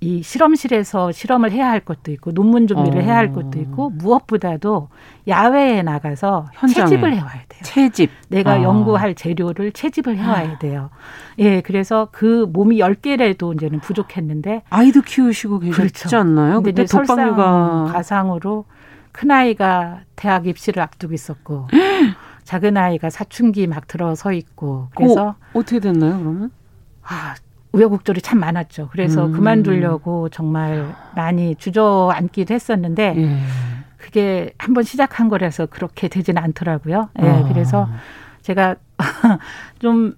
이 0.00 0.22
실험실에서 0.22 1.12
실험을 1.12 1.52
해야 1.52 1.70
할 1.70 1.80
것도 1.80 2.12
있고 2.12 2.32
논문 2.32 2.66
준비를 2.66 2.98
어. 3.00 3.02
해야 3.02 3.16
할 3.16 3.32
것도 3.32 3.58
있고 3.60 3.88
무엇보다도 3.90 4.88
야외에 5.28 5.82
나가서 5.82 6.46
현장에. 6.52 6.84
채집을 6.90 7.14
해와야 7.14 7.40
돼요. 7.48 7.62
채집. 7.62 8.10
내가 8.28 8.58
어. 8.58 8.62
연구할 8.62 9.14
재료를 9.14 9.72
채집을 9.72 10.18
해와야 10.18 10.50
아. 10.50 10.58
돼요. 10.58 10.90
예, 11.38 11.62
그래서 11.62 12.08
그 12.12 12.46
몸이 12.52 12.80
열개라도 12.80 13.54
이제는 13.54 13.80
부족했는데 13.80 14.64
아이도 14.68 15.00
키우시고 15.00 15.60
계셨지 15.60 15.76
그렇죠. 15.80 16.18
않나요? 16.18 16.60
근데 16.60 16.84
독방육아 16.84 17.92
가상으로 17.92 18.66
큰 19.16 19.30
아이가 19.30 20.00
대학 20.14 20.46
입시를 20.46 20.82
앞두고 20.82 21.14
있었고 21.14 21.68
작은 22.44 22.76
아이가 22.76 23.08
사춘기 23.08 23.66
막 23.66 23.86
들어서 23.88 24.30
있고 24.30 24.88
그래서 24.94 25.36
그 25.52 25.60
어떻게 25.60 25.80
됐나요 25.80 26.18
그러면? 26.18 26.50
아 27.02 27.34
우여곡절이 27.72 28.20
참 28.20 28.40
많았죠. 28.40 28.90
그래서 28.92 29.26
음. 29.26 29.32
그만두려고 29.32 30.28
정말 30.28 30.94
많이 31.14 31.54
주저앉기도 31.56 32.52
했었는데 32.52 33.14
예. 33.16 33.38
그게 33.96 34.50
한번 34.58 34.84
시작한 34.84 35.28
거라서 35.28 35.64
그렇게 35.64 36.08
되지는 36.08 36.42
않더라고요. 36.42 37.08
예, 37.22 37.26
아. 37.26 37.48
그래서 37.48 37.88
제가 38.42 38.76
좀 39.78 40.14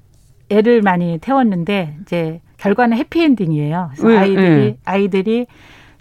애를 0.50 0.82
많이 0.82 1.18
태웠는데 1.18 1.98
이제 2.02 2.40
결과는 2.58 2.96
해피엔딩이에요. 2.96 3.90
그래서 3.96 4.18
아이들이 4.18 4.64
예. 4.64 4.76
아이들이 4.84 5.46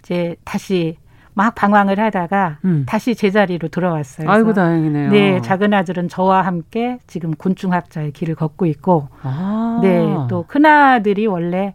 이제 0.00 0.36
다시 0.44 0.96
막 1.38 1.54
방황을 1.54 2.00
하다가 2.00 2.58
음. 2.64 2.84
다시 2.84 3.14
제자리로 3.14 3.68
돌아왔어요. 3.68 4.28
아이고 4.28 4.54
다행이네요. 4.54 5.10
네, 5.12 5.40
작은 5.40 5.72
아들은 5.72 6.08
저와 6.08 6.42
함께 6.42 6.98
지금 7.06 7.30
곤충학자의 7.30 8.10
길을 8.10 8.34
걷고 8.34 8.66
있고, 8.66 9.06
아. 9.22 9.78
네, 9.80 10.04
또큰 10.28 10.66
아들이 10.66 11.28
원래 11.28 11.74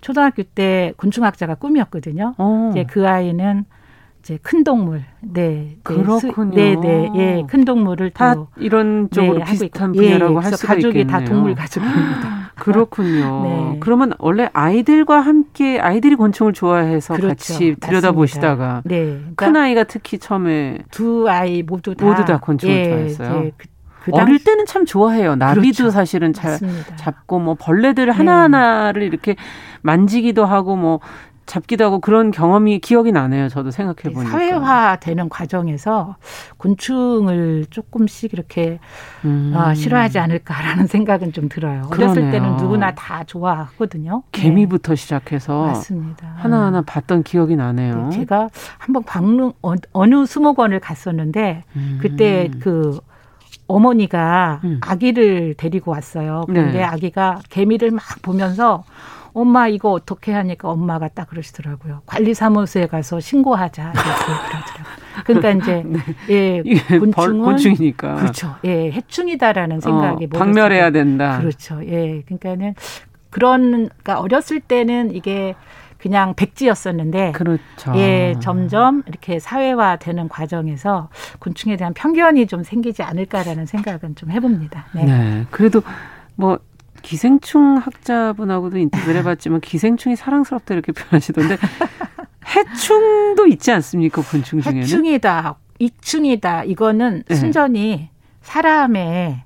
초등학교 0.00 0.42
때 0.42 0.94
곤충학자가 0.96 1.54
꿈이었거든요. 1.54 2.34
어. 2.38 2.70
이제 2.72 2.82
그 2.88 3.08
아이는 3.08 3.66
이제 4.18 4.36
큰 4.42 4.64
동물, 4.64 5.04
네, 5.20 5.48
네 5.48 5.76
그렇군요. 5.84 6.50
네, 6.50 6.74
네, 6.74 7.08
예, 7.14 7.42
큰 7.46 7.64
동물을 7.64 8.10
다 8.10 8.34
이런 8.56 9.10
쪽으로 9.12 9.38
네, 9.38 9.44
비슷한 9.44 9.92
분야라고 9.92 10.40
예, 10.40 10.42
할 10.42 10.52
수가 10.54 10.74
가족이 10.74 11.02
있겠네요. 11.02 11.20
다 11.20 11.24
동물 11.24 11.54
가족입니다. 11.54 12.43
그렇군요. 12.56 13.42
네. 13.42 13.76
그러면 13.80 14.12
원래 14.18 14.48
아이들과 14.52 15.20
함께 15.20 15.80
아이들이 15.80 16.14
곤충을 16.14 16.52
좋아해서 16.52 17.14
그렇죠. 17.14 17.28
같이 17.28 17.76
들여다보시다가 17.80 18.82
네. 18.84 19.04
그러니까 19.18 19.46
큰 19.46 19.56
아이가 19.56 19.84
특히 19.84 20.18
처음에 20.18 20.78
두 20.90 21.28
아이 21.28 21.62
모두 21.62 21.94
다 21.94 22.04
모두 22.04 22.24
다 22.24 22.38
곤충을 22.38 22.74
예, 22.74 22.88
좋아했어요. 22.88 23.44
예, 23.44 23.52
그, 23.56 23.66
그 24.04 24.10
어릴 24.14 24.42
때는 24.42 24.66
참 24.66 24.84
좋아해요. 24.84 25.36
나비도 25.36 25.60
그렇죠. 25.62 25.90
사실은 25.90 26.32
잘 26.32 26.52
맞습니다. 26.52 26.96
잡고 26.96 27.38
뭐 27.40 27.56
벌레들 27.58 28.06
네. 28.06 28.12
하나하나를 28.12 29.02
이렇게 29.02 29.36
만지기도 29.82 30.44
하고 30.44 30.76
뭐 30.76 31.00
잡기도 31.46 31.84
하고 31.84 32.00
그런 32.00 32.30
경험이 32.30 32.78
기억이 32.78 33.12
나네요. 33.12 33.48
저도 33.48 33.70
생각해 33.70 34.14
보니까. 34.14 34.30
사회화되는 34.30 35.28
과정에서 35.28 36.16
곤충을 36.56 37.66
조금씩 37.70 38.32
이렇게 38.32 38.78
음. 39.24 39.52
아, 39.54 39.74
싫어하지 39.74 40.18
않을까라는 40.18 40.86
생각은 40.88 41.32
좀 41.32 41.48
들어요. 41.48 41.82
그러네요. 41.90 42.10
어렸을 42.12 42.30
때는 42.30 42.56
누구나 42.56 42.94
다 42.94 43.24
좋아하거든요. 43.24 44.22
개미부터 44.32 44.94
네. 44.94 44.96
시작해서 44.96 45.66
맞습니다. 45.66 46.32
하나하나 46.36 46.82
봤던 46.82 47.22
기억이 47.22 47.56
나네요. 47.56 48.08
네, 48.08 48.16
제가 48.18 48.48
한번 48.78 49.02
방문 49.04 49.52
어, 49.62 49.74
어느 49.92 50.26
수목원을 50.26 50.80
갔었는데 50.80 51.64
음. 51.76 51.98
그때 52.00 52.50
그 52.60 52.98
어머니가 53.66 54.60
음. 54.64 54.80
아기를 54.82 55.54
데리고 55.56 55.90
왔어요. 55.90 56.44
근데 56.46 56.62
네. 56.72 56.82
아기가 56.82 57.38
개미를 57.48 57.90
막 57.90 58.02
보면서 58.22 58.84
엄마 59.34 59.66
이거 59.66 59.90
어떻게 59.90 60.32
하니까 60.32 60.70
엄마가 60.70 61.08
딱 61.08 61.28
그러시더라고요. 61.28 62.02
관리사무소에 62.06 62.86
가서 62.86 63.18
신고하자 63.18 63.92
이렇게 63.92 64.02
그러더라고요. 64.02 64.94
그러니까 65.24 65.50
이제 65.50 65.82
네. 66.28 66.62
예 66.88 66.98
곤충은 66.98 67.42
곤충이니까 67.44 68.14
그렇죠. 68.14 68.54
예 68.64 68.92
해충이다라는 68.92 69.80
생각이 69.80 70.26
어, 70.26 70.38
박멸해야 70.38 70.92
된다. 70.92 71.38
그렇죠. 71.40 71.84
예 71.84 72.22
그러니까는 72.22 72.74
그런 73.30 73.70
그러니까 73.88 74.20
어렸을 74.20 74.60
때는 74.60 75.12
이게 75.12 75.56
그냥 75.98 76.34
백지였었는데 76.34 77.32
그렇죠. 77.32 77.92
예, 77.96 78.34
점점 78.40 79.02
이렇게 79.06 79.38
사회화되는 79.38 80.28
과정에서 80.28 81.08
곤충에 81.38 81.76
대한 81.76 81.94
편견이 81.94 82.46
좀 82.46 82.62
생기지 82.62 83.02
않을까라는 83.02 83.64
생각은 83.64 84.14
좀 84.14 84.30
해봅니다. 84.30 84.84
네. 84.94 85.04
네. 85.04 85.46
그래도 85.50 85.82
뭐 86.36 86.58
기생충 87.04 87.76
학자분하고도 87.76 88.78
인터뷰를 88.78 89.16
해봤지만 89.16 89.60
기생충이 89.60 90.16
사랑스럽다 90.16 90.74
이렇게 90.74 90.90
표현하시던데 90.92 91.58
해충도 92.56 93.46
있지 93.46 93.70
않습니까 93.72 94.22
곤충 94.22 94.60
중에는? 94.60 94.82
해충이다, 94.82 95.56
이충이다 95.78 96.64
이거는 96.64 97.22
네. 97.28 97.34
순전히 97.34 98.08
사람의 98.40 99.42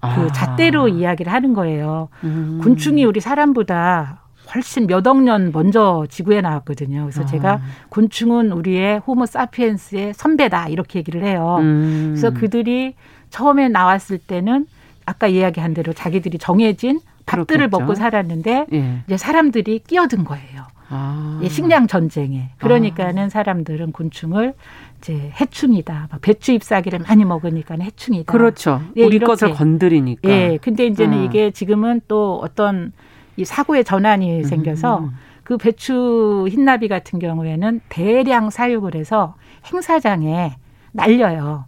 그 0.00 0.06
아. 0.06 0.28
잣대로 0.32 0.88
이야기를 0.88 1.32
하는 1.32 1.52
거예요. 1.54 2.08
음. 2.24 2.60
곤충이 2.62 3.04
우리 3.04 3.20
사람보다 3.20 4.20
훨씬 4.54 4.86
몇억 4.86 5.22
년 5.22 5.52
먼저 5.52 6.06
지구에 6.08 6.40
나왔거든요. 6.40 7.02
그래서 7.02 7.22
아. 7.22 7.26
제가 7.26 7.60
곤충은 7.88 8.52
우리의 8.52 8.98
호모 9.00 9.26
사피엔스의 9.26 10.14
선배다 10.14 10.68
이렇게 10.68 10.98
얘기를 10.98 11.24
해요. 11.24 11.58
음. 11.60 12.14
그래서 12.14 12.30
그들이 12.30 12.94
처음에 13.30 13.68
나왔을 13.68 14.18
때는 14.18 14.66
아까 15.06 15.26
이야기한 15.26 15.74
대로 15.74 15.92
자기들이 15.92 16.38
정해진 16.38 17.00
밥들을 17.26 17.68
그렇겠죠. 17.68 17.78
먹고 17.80 17.94
살았는데 17.94 18.66
예. 18.72 19.02
이제 19.06 19.16
사람들이 19.16 19.80
끼어든 19.86 20.24
거예요. 20.24 20.66
아. 20.88 21.38
예, 21.42 21.48
식량 21.48 21.86
전쟁에. 21.86 22.50
그러니까는 22.58 23.24
아. 23.26 23.28
사람들은 23.28 23.92
곤충을 23.92 24.54
이제 24.98 25.32
해충이다. 25.40 26.08
막 26.10 26.20
배추 26.20 26.52
잎사귀를 26.52 26.98
많이 27.00 27.24
먹으니까 27.24 27.76
해충이다. 27.80 28.30
그렇죠. 28.32 28.82
예, 28.96 29.04
우리 29.04 29.16
이렇게. 29.16 29.26
것을 29.30 29.52
건드리니까. 29.52 30.28
예. 30.28 30.58
근데 30.60 30.86
이제는 30.86 31.18
음. 31.18 31.24
이게 31.24 31.52
지금은 31.52 32.00
또 32.08 32.40
어떤 32.42 32.92
이 33.36 33.44
사고의 33.44 33.84
전환이 33.84 34.44
생겨서 34.44 34.98
음. 34.98 35.10
그 35.44 35.56
배추 35.56 36.46
흰나비 36.50 36.88
같은 36.88 37.18
경우에는 37.18 37.80
대량 37.88 38.50
사육을 38.50 38.94
해서 38.94 39.34
행사장에 39.72 40.56
날려요. 40.92 41.64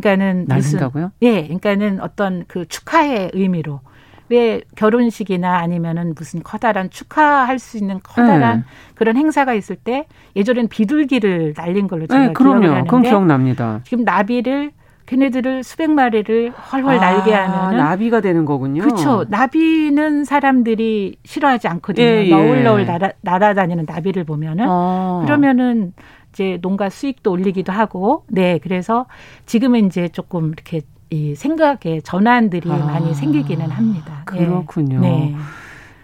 그러니까는? 0.00 0.46
무슨 0.48 1.10
예, 1.22 1.42
그러니까는 1.42 2.00
어떤 2.00 2.44
그 2.46 2.66
축하의 2.66 3.30
의미로 3.34 3.80
왜 4.28 4.60
결혼식이나 4.76 5.58
아니면은 5.58 6.14
무슨 6.14 6.42
커다란 6.42 6.90
축하할 6.90 7.58
수 7.58 7.78
있는 7.78 8.00
커다란 8.02 8.58
네. 8.58 8.64
그런 8.94 9.16
행사가 9.16 9.54
있을 9.54 9.76
때 9.76 10.06
예전엔 10.36 10.68
비둘기를 10.68 11.54
날린 11.56 11.88
걸로 11.88 12.06
제가 12.06 12.26
네. 12.26 12.32
기억을 12.32 12.64
하는데 12.64 12.82
그건 12.82 13.02
기억납니다. 13.02 13.80
지금 13.84 14.04
나비를 14.04 14.72
걔네들을 15.06 15.64
수백 15.64 15.90
마리를 15.90 16.50
훨훨 16.50 16.96
아, 16.96 17.00
날게 17.00 17.32
하면 17.32 17.76
나비가 17.78 18.20
되는 18.20 18.44
거군요. 18.44 18.82
그렇죠. 18.82 19.24
나비는 19.28 20.24
사람들이 20.24 21.16
싫어하지 21.24 21.66
않거든요. 21.68 22.06
예, 22.06 22.26
예. 22.26 22.30
너울너울 22.30 22.84
날아, 22.84 23.12
날아다니는 23.22 23.86
나비를 23.88 24.24
보면은 24.24 24.66
아. 24.68 25.22
그러면은 25.24 25.94
이제 26.38 26.58
농가 26.62 26.88
수익도 26.88 27.32
올리기도 27.32 27.72
하고 27.72 28.24
네 28.28 28.60
그래서 28.62 29.06
지금은 29.46 29.86
이제 29.86 30.08
조금 30.08 30.52
이렇게 30.52 30.82
이 31.10 31.34
생각의 31.34 32.02
전환들이 32.02 32.70
아. 32.70 32.76
많이 32.76 33.12
생기기는 33.12 33.68
합니다. 33.68 34.24
예. 34.34 34.38
그렇군요. 34.46 35.00
네. 35.00 35.34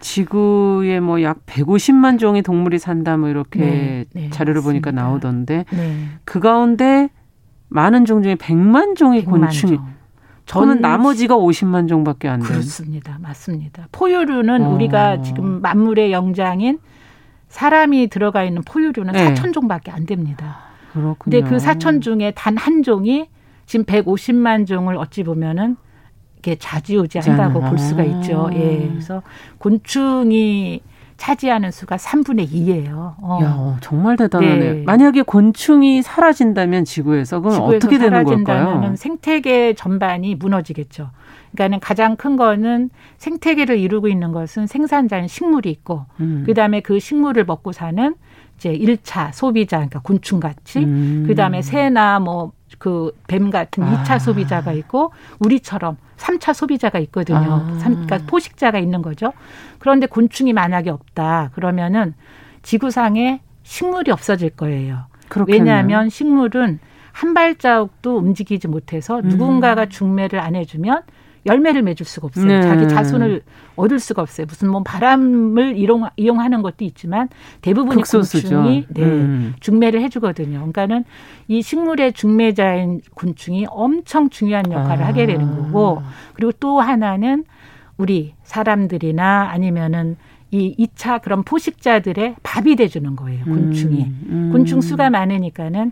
지구에 0.00 0.98
뭐 1.00 1.22
약 1.22 1.46
150만 1.46 2.18
종의 2.18 2.42
동물이 2.42 2.78
산다 2.80 3.16
뭐 3.16 3.28
이렇게 3.28 3.60
네, 3.60 4.04
네, 4.12 4.30
자료를. 4.30 4.60
보니까 4.62 4.90
나오던데 4.90 5.66
네. 5.70 6.06
그 6.24 6.40
가운데 6.40 7.08
많은 7.68 8.04
종 8.04 8.22
중에 8.22 8.34
100만 8.34 8.96
종의 8.96 9.22
100만 9.24 9.30
곤충이 9.30 9.76
종. 9.76 9.86
저는 10.46 10.80
나머지가 10.80 11.36
50만 11.36 11.88
종밖에 11.88 12.28
안 12.28 12.40
돼요. 12.40 12.48
그렇습니다. 12.48 13.18
맞습니다. 13.22 13.86
포유류는 13.92 14.62
어. 14.64 14.68
우리가 14.70 15.22
지금 15.22 15.62
만물의 15.62 16.12
영장인 16.12 16.80
사람이 17.54 18.08
들어가 18.08 18.42
있는 18.42 18.62
포유류는 18.62 19.12
네. 19.12 19.32
4천 19.32 19.52
종밖에 19.52 19.92
안 19.92 20.06
됩니다. 20.06 20.56
그렇군요. 20.92 21.14
근데 21.18 21.40
그 21.40 21.56
4천 21.56 22.02
중에 22.02 22.32
단 22.34 22.56
한 22.56 22.82
종이 22.82 23.28
지금 23.66 23.84
150만 23.84 24.66
종을 24.66 24.96
어찌 24.96 25.22
보면은 25.22 25.76
이렇게 26.34 26.56
자지우지한다고 26.56 27.60
볼 27.60 27.78
수가 27.78 28.02
있죠. 28.02 28.50
예. 28.54 28.88
그래서 28.90 29.22
곤충이 29.58 30.80
차지하는 31.16 31.70
수가 31.70 31.96
3분의 31.96 32.50
2예요. 32.50 33.14
어. 33.22 33.38
야, 33.42 33.76
정말 33.80 34.16
대단하네. 34.16 34.58
네. 34.58 34.82
만약에 34.84 35.22
곤충이 35.22 36.02
사라진다면 36.02 36.84
지구에서 36.84 37.38
그건 37.38 37.52
지구에서 37.52 37.76
어떻게 37.76 37.98
되는 37.98 38.24
걸까요? 38.24 38.94
생태계 38.96 39.74
전반이 39.74 40.34
무너지겠죠. 40.34 41.10
그러니까는 41.54 41.80
가장 41.80 42.16
큰 42.16 42.36
거는 42.36 42.90
생태계를 43.18 43.78
이루고 43.78 44.08
있는 44.08 44.32
것은 44.32 44.66
생산자인 44.66 45.28
식물이 45.28 45.70
있고 45.70 46.06
음. 46.20 46.44
그다음에 46.46 46.80
그 46.80 46.98
식물을 46.98 47.44
먹고 47.44 47.72
사는 47.72 48.14
이제 48.56 48.76
1차 48.76 49.32
소비자 49.32 49.78
그러니까 49.78 50.00
곤충 50.00 50.40
같이 50.40 50.80
음. 50.80 51.24
그다음에 51.26 51.62
새나 51.62 52.20
뭐 52.20 52.52
그 52.78 53.12
뱀 53.26 53.50
같은 53.50 53.82
아. 53.82 54.02
2차 54.04 54.18
소비자가 54.18 54.72
있고 54.72 55.12
우리처럼 55.38 55.96
3차 56.16 56.54
소비자가 56.54 56.98
있거든요. 57.00 57.38
아. 57.38 57.78
그러니까 57.78 58.18
포식자가 58.26 58.78
있는 58.78 59.02
거죠. 59.02 59.32
그런데 59.78 60.06
곤충이 60.06 60.52
만약에 60.52 60.90
없다. 60.90 61.50
그러면은 61.54 62.14
지구상에 62.62 63.40
식물이 63.62 64.10
없어질 64.10 64.50
거예요. 64.50 65.04
그렇겠네요. 65.28 65.58
왜냐하면 65.58 66.08
식물은 66.08 66.78
한 67.12 67.34
발자국도 67.34 68.16
움직이지 68.18 68.68
못해서 68.68 69.18
음. 69.20 69.28
누군가가 69.28 69.86
중매를 69.86 70.40
안 70.40 70.54
해주면 70.54 71.02
열매를 71.46 71.82
맺을 71.82 72.06
수가 72.06 72.26
없어요. 72.26 72.46
네. 72.46 72.62
자기 72.62 72.88
자손을 72.88 73.42
얻을 73.76 73.98
수가 73.98 74.22
없어요. 74.22 74.46
무슨 74.48 74.70
뭐 74.70 74.82
바람을 74.82 75.76
이용, 75.76 76.08
이용하는 76.16 76.62
것도 76.62 76.84
있지만 76.84 77.28
대부분의 77.60 77.98
극소수죠. 77.98 78.48
곤충이 78.48 78.86
네, 78.88 79.02
음. 79.02 79.54
중매를 79.60 80.00
해주거든요. 80.02 80.58
그러니까는 80.58 81.04
이 81.48 81.62
식물의 81.62 82.12
중매자인 82.14 83.00
곤충이 83.14 83.66
엄청 83.68 84.30
중요한 84.30 84.70
역할을 84.70 85.04
아. 85.04 85.08
하게 85.08 85.26
되는 85.26 85.56
거고 85.56 86.02
그리고 86.34 86.52
또 86.60 86.80
하나는 86.80 87.44
우리 87.96 88.34
사람들이나 88.42 89.50
아니면은 89.50 90.16
이 90.50 90.74
2차 90.78 91.20
그런 91.20 91.42
포식자들의 91.42 92.36
밥이 92.42 92.76
돼주는 92.76 93.16
거예요. 93.16 93.44
곤충이. 93.44 94.04
음, 94.04 94.26
음. 94.28 94.50
곤충 94.52 94.80
수가 94.80 95.10
많으니까는 95.10 95.90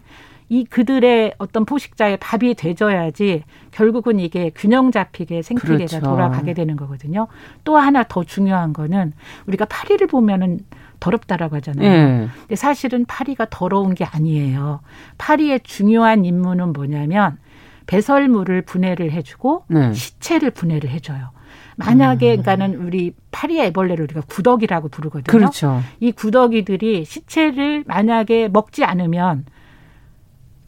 이 0.52 0.64
그들의 0.64 1.32
어떤 1.38 1.64
포식자의 1.64 2.18
밥이 2.18 2.52
돼줘야지 2.56 3.42
결국은 3.70 4.20
이게 4.20 4.50
균형 4.54 4.92
잡히게 4.92 5.40
생태계가 5.40 5.76
그렇죠. 5.78 6.00
돌아가게 6.00 6.52
되는 6.52 6.76
거거든요. 6.76 7.26
또 7.64 7.78
하나 7.78 8.02
더 8.02 8.22
중요한 8.22 8.74
거는 8.74 9.14
우리가 9.46 9.64
파리를 9.64 10.06
보면은 10.08 10.60
더럽다라고 11.00 11.56
하잖아요. 11.56 11.88
네. 11.88 12.28
근데 12.40 12.54
사실은 12.54 13.06
파리가 13.06 13.46
더러운 13.48 13.94
게 13.94 14.04
아니에요. 14.04 14.80
파리의 15.16 15.60
중요한 15.60 16.26
임무는 16.26 16.74
뭐냐면 16.74 17.38
배설물을 17.86 18.60
분해를 18.60 19.10
해주고 19.10 19.64
네. 19.68 19.94
시체를 19.94 20.50
분해를 20.50 20.90
해줘요. 20.90 21.30
만약에 21.76 22.36
음. 22.36 22.42
그러니까는 22.42 22.86
우리 22.86 23.14
파리 23.30 23.58
애벌레를 23.58 24.04
우리가 24.04 24.20
구더기라고 24.28 24.90
부르거든요. 24.90 25.24
그렇죠. 25.24 25.80
이 25.98 26.12
구더기들이 26.12 27.06
시체를 27.06 27.84
만약에 27.86 28.48
먹지 28.48 28.84
않으면 28.84 29.46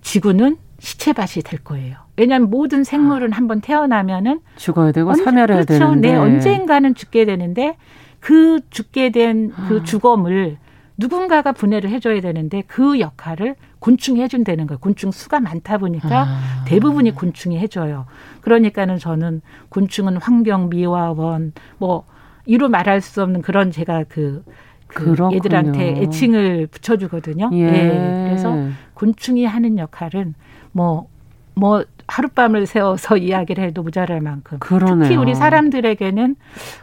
지구는 0.05 0.59
시체밭이 0.79 1.43
될 1.45 1.65
거예요. 1.65 1.97
왜냐하면 2.17 2.51
모든 2.51 2.85
생물은 2.85 3.33
아. 3.33 3.37
한번 3.37 3.61
태어나면은 3.61 4.41
죽어야 4.57 4.93
되고 4.93 5.11
언제, 5.11 5.25
사멸해야 5.25 5.65
그렇죠. 5.65 5.79
되는데 5.79 6.13
네, 6.13 6.17
언젠가는 6.17 6.95
죽게 6.95 7.25
되는데 7.25 7.77
그 8.21 8.61
죽게 8.71 9.11
된그 9.11 9.81
아. 9.81 9.83
죽음을 9.83 10.59
누군가가 10.97 11.53
분해를 11.53 11.91
해줘야 11.91 12.21
되는데 12.21 12.63
그 12.69 13.01
역할을 13.01 13.57
곤충이 13.81 14.21
해준다는 14.23 14.67
거예요. 14.67 14.79
곤충 14.79 15.11
수가 15.11 15.41
많다 15.41 15.79
보니까 15.79 16.27
아. 16.29 16.65
대부분이 16.67 17.13
곤충이 17.15 17.59
해줘요. 17.59 18.07
그러니까는 18.43 18.99
저는 18.99 19.41
곤충은 19.71 20.19
환경 20.19 20.69
미화원 20.69 21.53
뭐 21.79 22.05
이로 22.47 22.69
말할 22.69 23.01
수 23.01 23.23
없는 23.23 23.43
그런 23.43 23.71
제가 23.71 24.05
그 24.09 24.45
그 24.95 25.17
얘들한테 25.33 26.03
애칭을 26.03 26.69
붙여주거든요. 26.69 27.51
예. 27.53 27.59
예. 27.59 28.25
그래서 28.29 28.57
곤충이 28.95 29.45
하는 29.45 29.79
역할은 29.79 30.35
뭐뭐 30.73 31.09
뭐 31.55 31.85
하룻밤을 32.07 32.67
세워서 32.67 33.17
이야기를 33.19 33.65
해도 33.65 33.83
모자랄 33.83 34.21
만큼 34.21 34.59
그러네요. 34.59 35.05
특히 35.05 35.17
우리 35.17 35.35
사람들에게는 35.35 36.37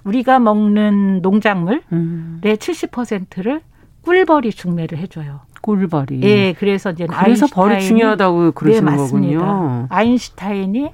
우리가 0.04 0.40
먹는 0.40 1.22
농작물의 1.22 1.82
음. 1.94 2.42
70%를 2.44 3.62
꿀벌이 4.02 4.52
중매를 4.52 4.98
해줘요. 4.98 5.42
꿀벌이. 5.62 6.22
예, 6.24 6.54
그래서 6.54 6.90
이제 6.92 7.06
그래서 7.06 7.46
벌이 7.46 7.82
중요하다고 7.82 8.54
그러시는 8.54 8.86
네, 8.86 8.98
맞습니다. 8.98 9.40
거군요. 9.46 9.88
아인슈타인이 9.90 10.90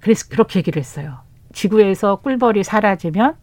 그래서 0.00 0.26
그렇게 0.30 0.60
얘기를 0.60 0.80
했어요. 0.80 1.18
지구에서 1.52 2.16
꿀벌이 2.16 2.64
사라지면 2.64 3.34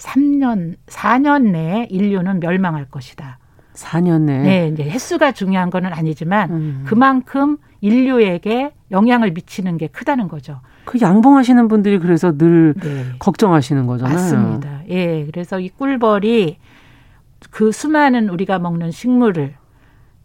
3년, 0.00 0.76
4년 0.86 1.50
내에 1.50 1.86
인류는 1.90 2.40
멸망할 2.40 2.86
것이다. 2.86 3.38
4년 3.74 4.22
내에? 4.22 4.42
네, 4.42 4.68
이제 4.72 4.82
횟수가 4.82 5.32
중요한 5.32 5.70
거는 5.70 5.92
아니지만 5.92 6.50
음. 6.50 6.82
그만큼 6.86 7.58
인류에게 7.80 8.72
영향을 8.90 9.30
미치는 9.32 9.76
게 9.78 9.86
크다는 9.86 10.28
거죠. 10.28 10.60
그 10.84 10.98
양봉하시는 11.00 11.68
분들이 11.68 11.98
그래서 11.98 12.36
늘 12.36 12.74
네. 12.74 13.04
걱정하시는 13.18 13.86
거잖아요. 13.86 14.14
맞습니다. 14.14 14.80
예, 14.88 15.24
그래서 15.26 15.60
이 15.60 15.68
꿀벌이 15.68 16.56
그 17.50 17.70
수많은 17.70 18.28
우리가 18.28 18.58
먹는 18.58 18.90
식물을 18.90 19.54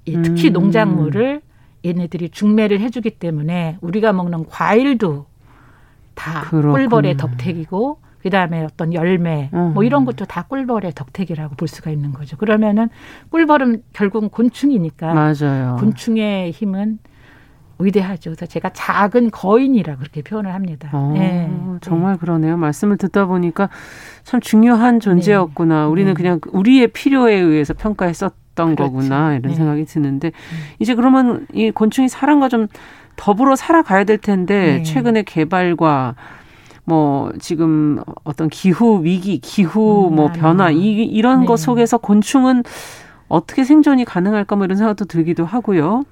특히 0.06 0.50
음. 0.50 0.54
농작물을 0.54 1.42
얘네들이 1.86 2.30
중매를 2.30 2.80
해주기 2.80 3.12
때문에 3.12 3.78
우리가 3.82 4.12
먹는 4.14 4.46
과일도 4.48 5.26
다 6.14 6.42
그렇군요. 6.42 6.74
꿀벌의 6.74 7.18
덕택이고 7.18 8.00
그다음에 8.26 8.64
어떤 8.64 8.92
열매 8.92 9.52
뭐 9.52 9.84
이런 9.84 10.04
것도 10.04 10.26
다 10.26 10.42
꿀벌의 10.50 10.94
덕택이라고 10.96 11.54
볼 11.58 11.68
수가 11.68 11.92
있는 11.92 12.12
거죠. 12.12 12.38
그러면은 12.38 12.90
꿀벌은 13.30 13.84
결국은 13.94 14.30
곤충이니까 14.30 15.14
맞아요. 15.14 15.78
곤충의 15.80 16.50
힘은 16.50 16.98
위대하죠. 17.78 18.32
그래서 18.32 18.48
제가 18.48 18.72
작은 18.74 19.30
거인이라 19.30 19.98
그렇게 19.98 20.24
표현을 20.24 20.56
합니다. 20.56 20.90
어, 20.92 21.14
네. 21.16 21.52
정말 21.82 22.18
그러네요. 22.18 22.58
말씀을 22.58 22.98
듣다 22.98 23.26
보니까 23.26 23.70
참 24.24 24.40
중요한 24.40 25.00
존재였구나. 25.00 25.84
네. 25.84 25.92
우리는 25.92 26.12
네. 26.12 26.16
그냥 26.16 26.40
우리의 26.52 26.88
필요에 26.88 27.36
의해서 27.36 27.76
평가했었던 27.76 28.34
그렇죠. 28.56 28.76
거구나 28.92 29.36
이런 29.36 29.52
네. 29.52 29.54
생각이 29.54 29.86
드는데 29.86 30.30
음. 30.30 30.58
이제 30.80 30.96
그러면 30.96 31.46
이 31.54 31.70
곤충이 31.70 32.10
사람과 32.10 32.50
좀 32.50 32.70
더불어 33.18 33.56
살아가야 33.56 34.04
될 34.04 34.18
텐데 34.18 34.78
네. 34.78 34.84
최근의 34.84 35.26
개발과 35.26 36.16
뭐 36.86 37.32
지금 37.40 38.00
어떤 38.24 38.48
기후 38.48 39.04
위기, 39.04 39.40
기후 39.40 40.08
음, 40.10 40.16
뭐 40.16 40.32
변화 40.32 40.70
이 40.70 41.04
이런 41.04 41.42
네. 41.42 41.46
것 41.48 41.58
속에서 41.58 41.98
곤충은 41.98 42.64
어떻게 43.28 43.64
생존이 43.64 44.06
가능할까 44.06 44.56
뭐 44.56 44.66
이런 44.66 44.78
생각도 44.78 45.06
들기도 45.06 45.46
하고요. 45.46 46.06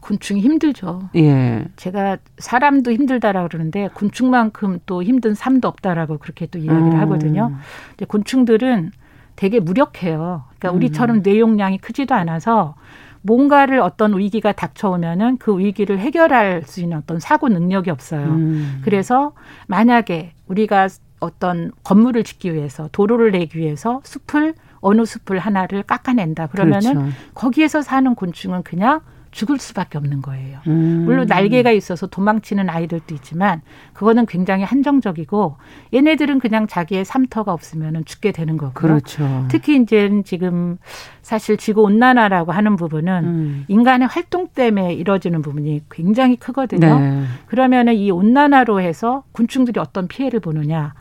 곤충이 0.00 0.40
힘들죠. 0.40 1.10
예. 1.16 1.64
제가 1.76 2.18
사람도 2.38 2.92
힘들다라고 2.92 3.48
그러는데 3.48 3.88
곤충만큼 3.94 4.80
또 4.86 5.02
힘든 5.02 5.34
삶도 5.34 5.68
없다라고 5.68 6.18
그렇게 6.18 6.46
또 6.46 6.58
이야기를 6.58 6.94
음. 6.94 7.00
하거든요. 7.00 7.52
근데 7.90 8.06
곤충들은 8.06 8.90
되게 9.36 9.60
무력해요. 9.60 10.44
그러니까 10.58 10.70
음. 10.70 10.76
우리처럼 10.76 11.20
뇌용량이 11.22 11.78
크지도 11.78 12.14
않아서 12.14 12.74
뭔가를 13.22 13.80
어떤 13.80 14.18
위기가 14.18 14.52
닥쳐오면은 14.52 15.38
그 15.38 15.58
위기를 15.58 15.98
해결할 15.98 16.62
수 16.66 16.80
있는 16.80 16.98
어떤 16.98 17.20
사고 17.20 17.48
능력이 17.48 17.90
없어요. 17.90 18.26
음. 18.26 18.80
그래서 18.84 19.32
만약에 19.68 20.32
우리가 20.48 20.88
어떤 21.20 21.70
건물을 21.84 22.24
짓기 22.24 22.52
위해서 22.52 22.88
도로를 22.92 23.30
내기 23.30 23.58
위해서 23.58 24.00
숲을 24.04 24.54
어느 24.80 25.04
숲을 25.04 25.38
하나를 25.38 25.84
깎아낸다 25.84 26.48
그러면은 26.48 26.94
그렇죠. 26.94 27.12
거기에서 27.34 27.82
사는 27.82 28.12
곤충은 28.14 28.64
그냥 28.64 29.00
죽을 29.32 29.58
수밖에 29.58 29.98
없는 29.98 30.22
거예요. 30.22 30.60
음. 30.68 31.04
물론 31.06 31.26
날개가 31.26 31.72
있어서 31.72 32.06
도망치는 32.06 32.68
아이들도 32.68 33.14
있지만 33.16 33.62
그거는 33.94 34.26
굉장히 34.26 34.62
한정적이고 34.62 35.56
얘네들은 35.92 36.38
그냥 36.38 36.66
자기의 36.68 37.04
삼터가 37.04 37.52
없으면 37.52 38.04
죽게 38.04 38.30
되는 38.30 38.56
거고요. 38.56 38.72
그렇죠. 38.72 39.46
특히 39.48 39.76
이제는 39.76 40.22
지금 40.22 40.76
사실 41.22 41.56
지구 41.56 41.82
온난화라고 41.82 42.52
하는 42.52 42.76
부분은 42.76 43.24
음. 43.24 43.64
인간의 43.68 44.06
활동 44.06 44.48
때문에 44.48 44.92
이루어지는 44.94 45.42
부분이 45.42 45.82
굉장히 45.90 46.36
크거든요. 46.36 46.98
네. 47.00 47.24
그러면은 47.46 47.94
이 47.94 48.10
온난화로 48.10 48.80
해서 48.80 49.24
곤충들이 49.32 49.80
어떤 49.80 50.08
피해를 50.08 50.40
보느냐? 50.40 50.92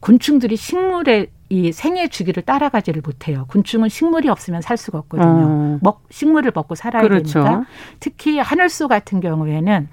곤충들이 0.00 0.56
식물의 0.56 1.28
이 1.50 1.72
생애 1.72 2.08
주기를 2.08 2.42
따라가지를 2.42 3.02
못해요. 3.04 3.46
곤충은 3.48 3.88
식물이 3.88 4.28
없으면 4.28 4.60
살 4.60 4.76
수가 4.76 4.98
없거든요. 4.98 5.26
어. 5.28 5.78
먹 5.82 6.02
식물을 6.10 6.52
먹고 6.54 6.74
살아야 6.74 7.02
그렇죠. 7.02 7.42
되니까. 7.42 7.64
특히 8.00 8.38
하늘소 8.38 8.88
같은 8.88 9.20
경우에는 9.20 9.88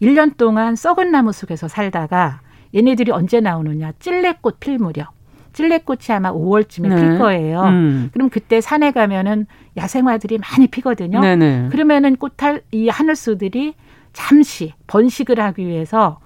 1년 0.00 0.36
동안 0.36 0.76
썩은 0.76 1.10
나무 1.10 1.32
속에서 1.32 1.68
살다가 1.68 2.40
얘네들이 2.74 3.10
언제 3.10 3.40
나오느냐? 3.40 3.92
찔레꽃 3.98 4.60
필 4.60 4.78
무렵. 4.78 5.08
찔레꽃이 5.54 6.14
아마 6.14 6.32
5월쯤에 6.32 6.88
네. 6.88 6.96
필 6.96 7.18
거예요. 7.18 7.62
음. 7.62 8.10
그럼 8.12 8.28
그때 8.28 8.60
산에 8.60 8.90
가면은 8.92 9.46
야생화들이 9.76 10.38
많이 10.38 10.66
피거든요. 10.66 11.20
네네. 11.20 11.68
그러면은 11.70 12.16
꽃탈 12.16 12.62
이 12.72 12.88
하늘소들이 12.88 13.74
잠시 14.12 14.74
번식을 14.86 15.40
하기 15.40 15.66
위해서 15.66 16.20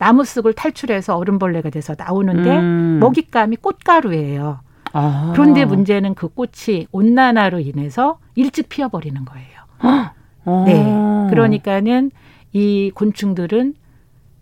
나무 0.00 0.24
쑥을 0.24 0.54
탈출해서 0.54 1.14
얼음벌레가 1.14 1.68
돼서 1.68 1.94
나오는데 1.96 2.58
음. 2.58 2.98
먹잇감이 3.00 3.56
꽃가루예요. 3.56 4.60
아. 4.94 5.32
그런데 5.34 5.66
문제는 5.66 6.14
그 6.14 6.28
꽃이 6.28 6.86
온난화로 6.90 7.60
인해서 7.60 8.18
일찍 8.34 8.70
피어버리는 8.70 9.22
거예요. 9.26 10.10
어. 10.46 10.64
네. 10.66 11.28
그러니까는 11.28 12.12
이 12.54 12.90
곤충들은 12.94 13.74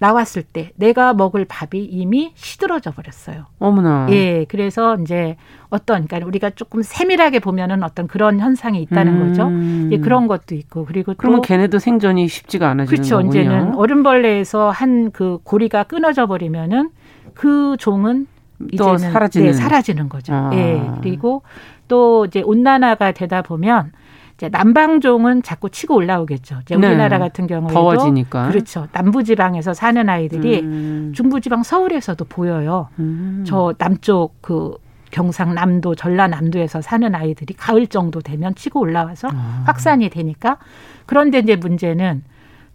나왔을 0.00 0.42
때 0.42 0.70
내가 0.76 1.12
먹을 1.12 1.44
밥이 1.44 1.84
이미 1.84 2.32
시들어져 2.34 2.92
버렸어요. 2.92 3.46
어머나. 3.58 4.06
예, 4.10 4.44
그래서 4.48 4.96
이제 5.00 5.36
어떤 5.70 6.06
그러니까 6.06 6.26
우리가 6.28 6.50
조금 6.50 6.82
세밀하게 6.82 7.40
보면은 7.40 7.82
어떤 7.82 8.06
그런 8.06 8.38
현상이 8.38 8.80
있다는 8.82 9.20
음. 9.20 9.28
거죠. 9.28 9.50
예, 9.92 9.98
그런 9.98 10.28
것도 10.28 10.54
있고 10.54 10.84
그리고 10.84 11.14
그러면 11.16 11.42
걔네도 11.42 11.78
생존이 11.80 12.28
쉽지가 12.28 12.68
않아지는 12.70 12.86
그렇죠. 12.96 13.16
거군요. 13.16 13.30
이제는 13.40 13.74
얼음벌레에서 13.74 14.70
한 14.70 15.10
그 15.12 15.38
고리가 15.42 15.84
끊어져 15.84 16.26
버리면은 16.26 16.90
그 17.34 17.76
종은 17.78 18.26
이제는 18.72 18.98
사라지는, 18.98 19.46
네, 19.46 19.52
사라지는 19.52 20.08
거죠. 20.08 20.32
아. 20.34 20.50
예. 20.54 20.80
그리고 21.02 21.42
또 21.88 22.24
이제 22.26 22.40
온난화가 22.42 23.12
되다 23.12 23.42
보면 23.42 23.92
이제 24.38 24.48
남방종은 24.48 25.42
자꾸 25.42 25.68
치고 25.68 25.96
올라오겠죠. 25.96 26.60
이제 26.62 26.76
네. 26.76 26.86
우리나라 26.86 27.18
같은 27.18 27.48
경우에도 27.48 27.74
더워지니까 27.74 28.48
그렇죠. 28.48 28.86
남부지방에서 28.92 29.74
사는 29.74 30.08
아이들이 30.08 30.60
음. 30.60 31.12
중부지방 31.12 31.64
서울에서도 31.64 32.24
보여요. 32.26 32.88
음. 33.00 33.44
저 33.44 33.74
남쪽 33.78 34.40
그 34.40 34.76
경상남도, 35.10 35.96
전라남도에서 35.96 36.82
사는 36.82 37.12
아이들이 37.16 37.52
가을 37.54 37.88
정도 37.88 38.20
되면 38.20 38.54
치고 38.54 38.78
올라와서 38.78 39.28
아. 39.32 39.64
확산이 39.66 40.08
되니까 40.08 40.58
그런데 41.06 41.40
이제 41.40 41.56
문제는 41.56 42.22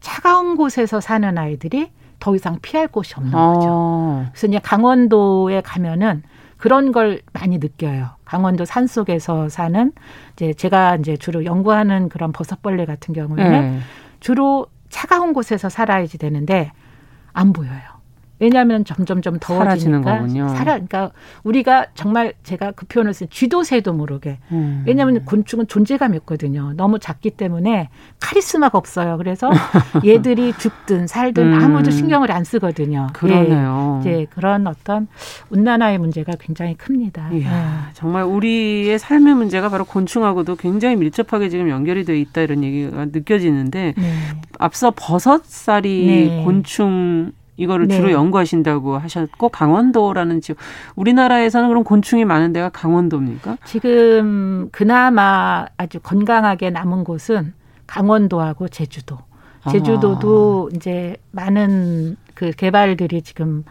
차가운 0.01 0.57
곳에서 0.57 0.99
사는 0.99 1.37
아이들이 1.37 1.91
더 2.19 2.35
이상 2.35 2.59
피할 2.61 2.89
곳이 2.89 3.13
없는 3.15 3.31
거죠. 3.31 3.67
아. 3.69 4.25
그래서 4.33 4.47
이제 4.47 4.59
강원도에 4.59 5.61
가면은 5.61 6.23
그런 6.63 6.93
걸 6.93 7.19
많이 7.33 7.57
느껴요. 7.57 8.11
강원도 8.23 8.63
산 8.63 8.87
속에서 8.87 9.49
사는 9.49 9.91
이제 10.31 10.53
제가 10.53 10.95
이제 10.95 11.17
주로 11.17 11.43
연구하는 11.43 12.07
그런 12.07 12.31
버섯벌레 12.31 12.85
같은 12.85 13.13
경우에는 13.13 13.51
네. 13.51 13.79
주로 14.21 14.67
차가운 14.87 15.33
곳에서 15.33 15.67
살아야지 15.67 16.17
되는데 16.17 16.71
안 17.33 17.51
보여요. 17.51 17.81
왜냐하면 18.39 18.83
점점 18.83 19.21
좀 19.21 19.37
더워지니까 19.39 20.27
살아 20.49 20.73
그러니까 20.73 21.11
우리가 21.43 21.87
정말 21.93 22.33
제가 22.43 22.71
그 22.71 22.85
표현을 22.87 23.13
쓴 23.13 23.27
쥐도 23.29 23.63
새도 23.63 23.93
모르게 23.93 24.39
음. 24.51 24.83
왜냐하면 24.85 25.23
곤충은 25.23 25.67
존재감이 25.67 26.17
없거든요. 26.17 26.73
너무 26.75 26.99
작기 26.99 27.29
때문에 27.29 27.89
카리스마가 28.19 28.77
없어요. 28.77 29.17
그래서 29.17 29.49
얘들이 30.03 30.53
죽든 30.53 31.07
살든 31.07 31.53
음. 31.53 31.63
아무도 31.63 31.91
신경을 31.91 32.31
안 32.31 32.43
쓰거든요. 32.43 33.07
그러네요. 33.13 34.01
예, 34.05 34.09
이제 34.09 34.27
그런 34.31 34.67
어떤 34.67 35.07
온난화의 35.51 35.99
문제가 35.99 36.33
굉장히 36.39 36.75
큽니다. 36.75 37.29
이야, 37.31 37.49
네. 37.49 37.93
정말 37.93 38.23
우리의 38.23 38.97
삶의 38.99 39.35
문제가 39.35 39.69
바로 39.69 39.85
곤충하고도 39.85 40.55
굉장히 40.55 40.95
밀접하게 40.95 41.49
지금 41.49 41.69
연결이 41.69 42.03
되어 42.03 42.15
있다 42.15 42.41
이런 42.41 42.63
얘기가 42.63 43.05
느껴지는데 43.05 43.93
네. 43.95 44.13
앞서 44.59 44.91
버섯살이 44.95 46.05
네. 46.05 46.43
곤충 46.43 47.31
이거를 47.57 47.87
네. 47.87 47.95
주로 47.95 48.11
연구하신다고 48.11 48.97
하셨고 48.97 49.49
강원도라는 49.49 50.41
지역 50.41 50.57
우리나라에서는 50.95 51.69
그럼 51.69 51.83
곤충이 51.83 52.25
많은 52.25 52.53
데가 52.53 52.69
강원도입니까? 52.69 53.57
지금 53.65 54.69
그나마 54.71 55.67
아주 55.77 55.99
건강하게 55.99 56.71
남은 56.71 57.03
곳은 57.03 57.53
강원도하고 57.87 58.69
제주도. 58.69 59.19
제주도도 59.71 60.69
아. 60.71 60.75
이제 60.75 61.15
많은 61.31 62.17
그 62.33 62.51
개발들이 62.51 63.21
지금 63.21 63.63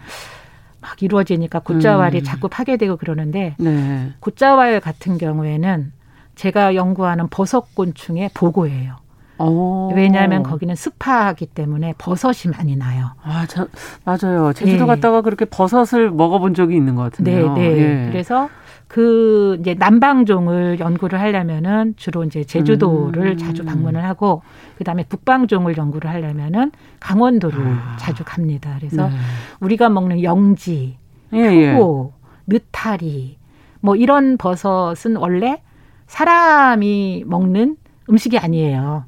막 0.80 1.02
이루어지니까 1.02 1.60
곶자왈이 1.60 2.18
음. 2.18 2.22
자꾸 2.24 2.48
파괴되고 2.48 2.96
그러는데 2.96 3.54
네. 3.58 4.12
곶자왈 4.20 4.80
같은 4.80 5.18
경우에는 5.18 5.92
제가 6.34 6.74
연구하는 6.74 7.28
버섯곤충의 7.28 8.30
보고예요. 8.34 8.96
오. 9.44 9.92
왜냐하면 9.94 10.42
거기는 10.42 10.74
습하기 10.74 11.46
때문에 11.46 11.94
버섯이 11.98 12.52
많이 12.56 12.76
나요. 12.76 13.10
아, 13.22 13.46
저, 13.48 13.66
맞아요. 14.04 14.52
제주도 14.52 14.84
네. 14.84 14.86
갔다가 14.86 15.20
그렇게 15.20 15.44
버섯을 15.44 16.10
먹어본 16.10 16.54
적이 16.54 16.76
있는 16.76 16.94
것 16.94 17.02
같은데요. 17.02 17.54
네, 17.54 17.68
네. 17.68 17.78
예. 17.78 18.08
그래서 18.10 18.48
그 18.88 19.56
이제 19.60 19.74
남방종을 19.74 20.78
연구를 20.78 21.18
하려면은 21.18 21.94
주로 21.96 22.24
이제 22.24 22.44
제주도를 22.44 23.32
음. 23.32 23.36
자주 23.38 23.64
방문을 23.64 24.04
하고 24.04 24.42
그다음에 24.76 25.04
북방종을 25.04 25.76
연구를 25.76 26.10
하려면은 26.10 26.72
강원도를 27.00 27.58
아. 27.58 27.96
자주 27.98 28.22
갑니다. 28.24 28.76
그래서 28.78 29.08
네. 29.08 29.14
우리가 29.60 29.88
먹는 29.88 30.22
영지, 30.22 30.98
예, 31.32 31.72
표고, 31.72 32.12
예. 32.14 32.22
느타리 32.46 33.38
뭐 33.80 33.96
이런 33.96 34.36
버섯은 34.36 35.16
원래 35.16 35.62
사람이 36.06 37.24
먹는 37.26 37.76
음식이 38.10 38.38
아니에요. 38.38 39.04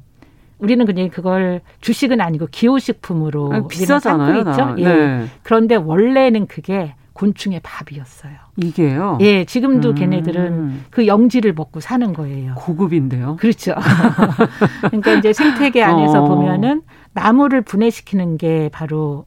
우리는 0.59 0.85
그냥 0.85 1.09
그걸 1.09 1.61
주식은 1.81 2.21
아니고 2.21 2.47
기호식품으로 2.51 3.51
아니, 3.53 3.67
비싸잖아요. 3.67 4.39
있죠. 4.39 4.75
예. 4.79 4.83
네. 4.83 5.25
그런데 5.43 5.75
원래는 5.75 6.47
그게 6.47 6.95
곤충의 7.13 7.61
밥이었어요. 7.63 8.33
이게요? 8.57 9.17
예, 9.21 9.45
지금도 9.45 9.89
음. 9.89 9.95
걔네들은 9.95 10.83
그 10.89 11.07
영지를 11.07 11.53
먹고 11.53 11.79
사는 11.79 12.11
거예요. 12.13 12.55
고급인데요. 12.55 13.37
그렇죠. 13.37 13.73
그러니까 14.81 15.13
이제 15.13 15.31
생태계 15.31 15.81
안에서 15.81 16.23
어. 16.23 16.27
보면은 16.27 16.81
나무를 17.13 17.61
분해시키는 17.61 18.37
게 18.37 18.69
바로 18.73 19.25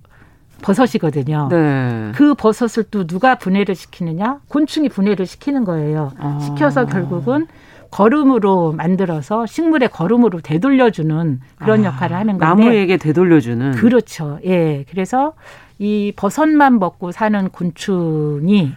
버섯이거든요. 0.60 1.48
네. 1.50 2.12
그 2.14 2.34
버섯을 2.34 2.84
또 2.90 3.06
누가 3.06 3.36
분해를 3.36 3.74
시키느냐? 3.74 4.40
곤충이 4.48 4.90
분해를 4.90 5.24
시키는 5.24 5.64
거예요. 5.64 6.12
아. 6.18 6.38
시켜서 6.40 6.84
결국은 6.84 7.46
거름으로 7.90 8.72
만들어서 8.72 9.46
식물의 9.46 9.88
거름으로 9.90 10.40
되돌려주는 10.40 11.40
그런 11.56 11.80
아, 11.84 11.88
역할을 11.88 12.16
하는 12.16 12.38
건데 12.38 12.46
나무에게 12.46 12.96
되돌려주는 12.96 13.72
그렇죠. 13.72 14.38
예. 14.44 14.84
그래서 14.90 15.34
이 15.78 16.12
버섯만 16.16 16.78
먹고 16.78 17.12
사는 17.12 17.48
곤충이 17.48 18.72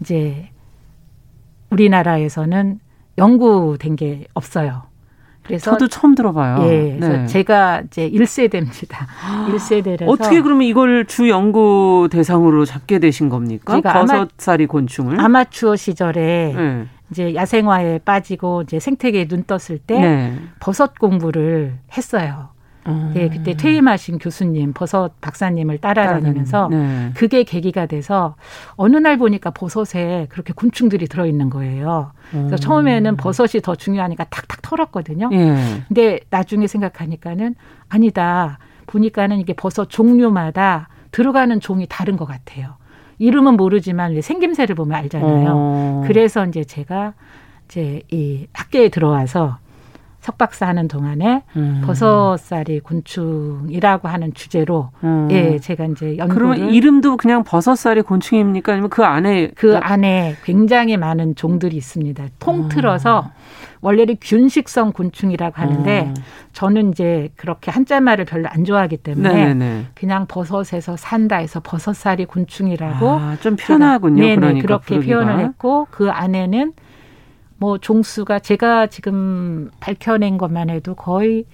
이제 0.00 0.50
우리나라에서는 1.70 2.78
연구된 3.18 3.96
게 3.96 4.26
없어요. 4.34 4.84
그래서 5.42 5.70
저도 5.70 5.86
처음 5.88 6.14
들어봐요. 6.14 6.66
예, 6.66 6.96
그래서 6.98 7.16
네. 7.18 7.26
제가 7.26 7.82
이제 7.86 8.10
1세대입니다. 8.10 9.06
1세대라서 9.48 10.08
어떻게 10.08 10.42
그러면 10.42 10.66
이걸 10.66 11.04
주 11.06 11.28
연구 11.28 12.08
대상으로 12.10 12.64
잡게 12.64 12.98
되신 12.98 13.28
겁니까? 13.28 13.80
버섯살이 13.80 14.66
곤충을 14.66 15.20
아마추어 15.20 15.76
시절에 15.76 16.52
네. 16.56 16.86
이제 17.10 17.34
야생화에 17.34 17.98
빠지고 17.98 18.62
이제 18.62 18.78
생태계에 18.80 19.28
눈 19.28 19.44
떴을 19.44 19.78
때 19.78 19.98
네. 19.98 20.38
버섯 20.60 20.98
공부를 20.98 21.78
했어요. 21.96 22.48
음. 22.88 23.12
예, 23.16 23.28
그때 23.28 23.54
퇴임하신 23.54 24.18
교수님 24.18 24.72
버섯 24.72 25.20
박사님을 25.20 25.78
따라다니면서 25.78 26.68
네. 26.70 27.10
그게 27.14 27.42
계기가 27.42 27.86
돼서 27.86 28.36
어느 28.76 28.96
날 28.96 29.18
보니까 29.18 29.50
버섯에 29.50 30.26
그렇게 30.28 30.52
곤충들이 30.52 31.08
들어 31.08 31.26
있는 31.26 31.50
거예요. 31.50 32.12
그래서 32.30 32.54
음. 32.54 32.56
처음에는 32.56 33.16
버섯이 33.16 33.60
더 33.62 33.74
중요하니까 33.74 34.24
탁탁 34.24 34.62
털었거든요. 34.62 35.30
예. 35.32 35.56
근데 35.88 36.20
나중에 36.30 36.66
생각하니까는 36.66 37.56
아니다. 37.88 38.58
보니까는 38.86 39.38
이게 39.40 39.52
버섯 39.52 39.90
종류마다 39.90 40.88
들어가는 41.10 41.58
종이 41.60 41.86
다른 41.88 42.16
것 42.16 42.24
같아요. 42.24 42.74
이름은 43.18 43.56
모르지만 43.56 44.12
왜 44.12 44.20
생김새를 44.20 44.74
보면 44.74 44.96
알잖아요. 44.98 45.52
어. 45.54 46.04
그래서 46.06 46.44
이제 46.46 46.64
제가 46.64 47.14
이제 47.66 48.02
이 48.10 48.46
학교에 48.52 48.88
들어와서 48.88 49.58
석박사 50.26 50.66
하는 50.66 50.88
동안에 50.88 51.44
음. 51.54 51.82
버섯살이 51.84 52.80
곤충이라고 52.80 54.08
하는 54.08 54.34
주제로 54.34 54.90
음. 55.04 55.28
예 55.30 55.60
제가 55.60 55.84
이제 55.86 56.16
연구를 56.16 56.48
그러면 56.48 56.70
이름도 56.70 57.16
그냥 57.16 57.44
버섯살이 57.44 58.02
곤충입니까 58.02 58.72
아니면 58.72 58.90
그 58.90 59.04
안에 59.04 59.52
그 59.54 59.76
안에 59.76 60.34
굉장히 60.42 60.96
많은 60.96 61.36
종들이 61.36 61.76
있습니다. 61.76 62.24
통틀어서 62.40 63.20
음. 63.20 63.30
원래는 63.82 64.16
균식성 64.20 64.92
곤충이라고 64.92 65.54
하는데 65.62 66.06
음. 66.06 66.14
저는 66.52 66.90
이제 66.90 67.28
그렇게 67.36 67.70
한자말을 67.70 68.24
별로 68.24 68.48
안 68.50 68.64
좋아하기 68.64 68.96
때문에 68.96 69.32
네네네. 69.32 69.86
그냥 69.94 70.26
버섯에서 70.26 70.96
산다 70.96 71.36
해서 71.36 71.60
버섯살이 71.62 72.24
곤충이라고 72.24 73.10
아, 73.10 73.36
좀 73.40 73.54
편하군요. 73.54 74.22
네네 74.22 74.36
그러니까 74.36 74.62
그렇게 74.66 74.94
부르기가. 74.96 75.20
표현을 75.20 75.44
했고 75.44 75.86
그 75.92 76.10
안에는 76.10 76.72
뭐 77.58 77.78
종수가 77.78 78.40
제가 78.40 78.86
지금 78.88 79.70
밝혀낸 79.80 80.38
것만 80.38 80.70
해도 80.70 80.94
거의 80.94 81.44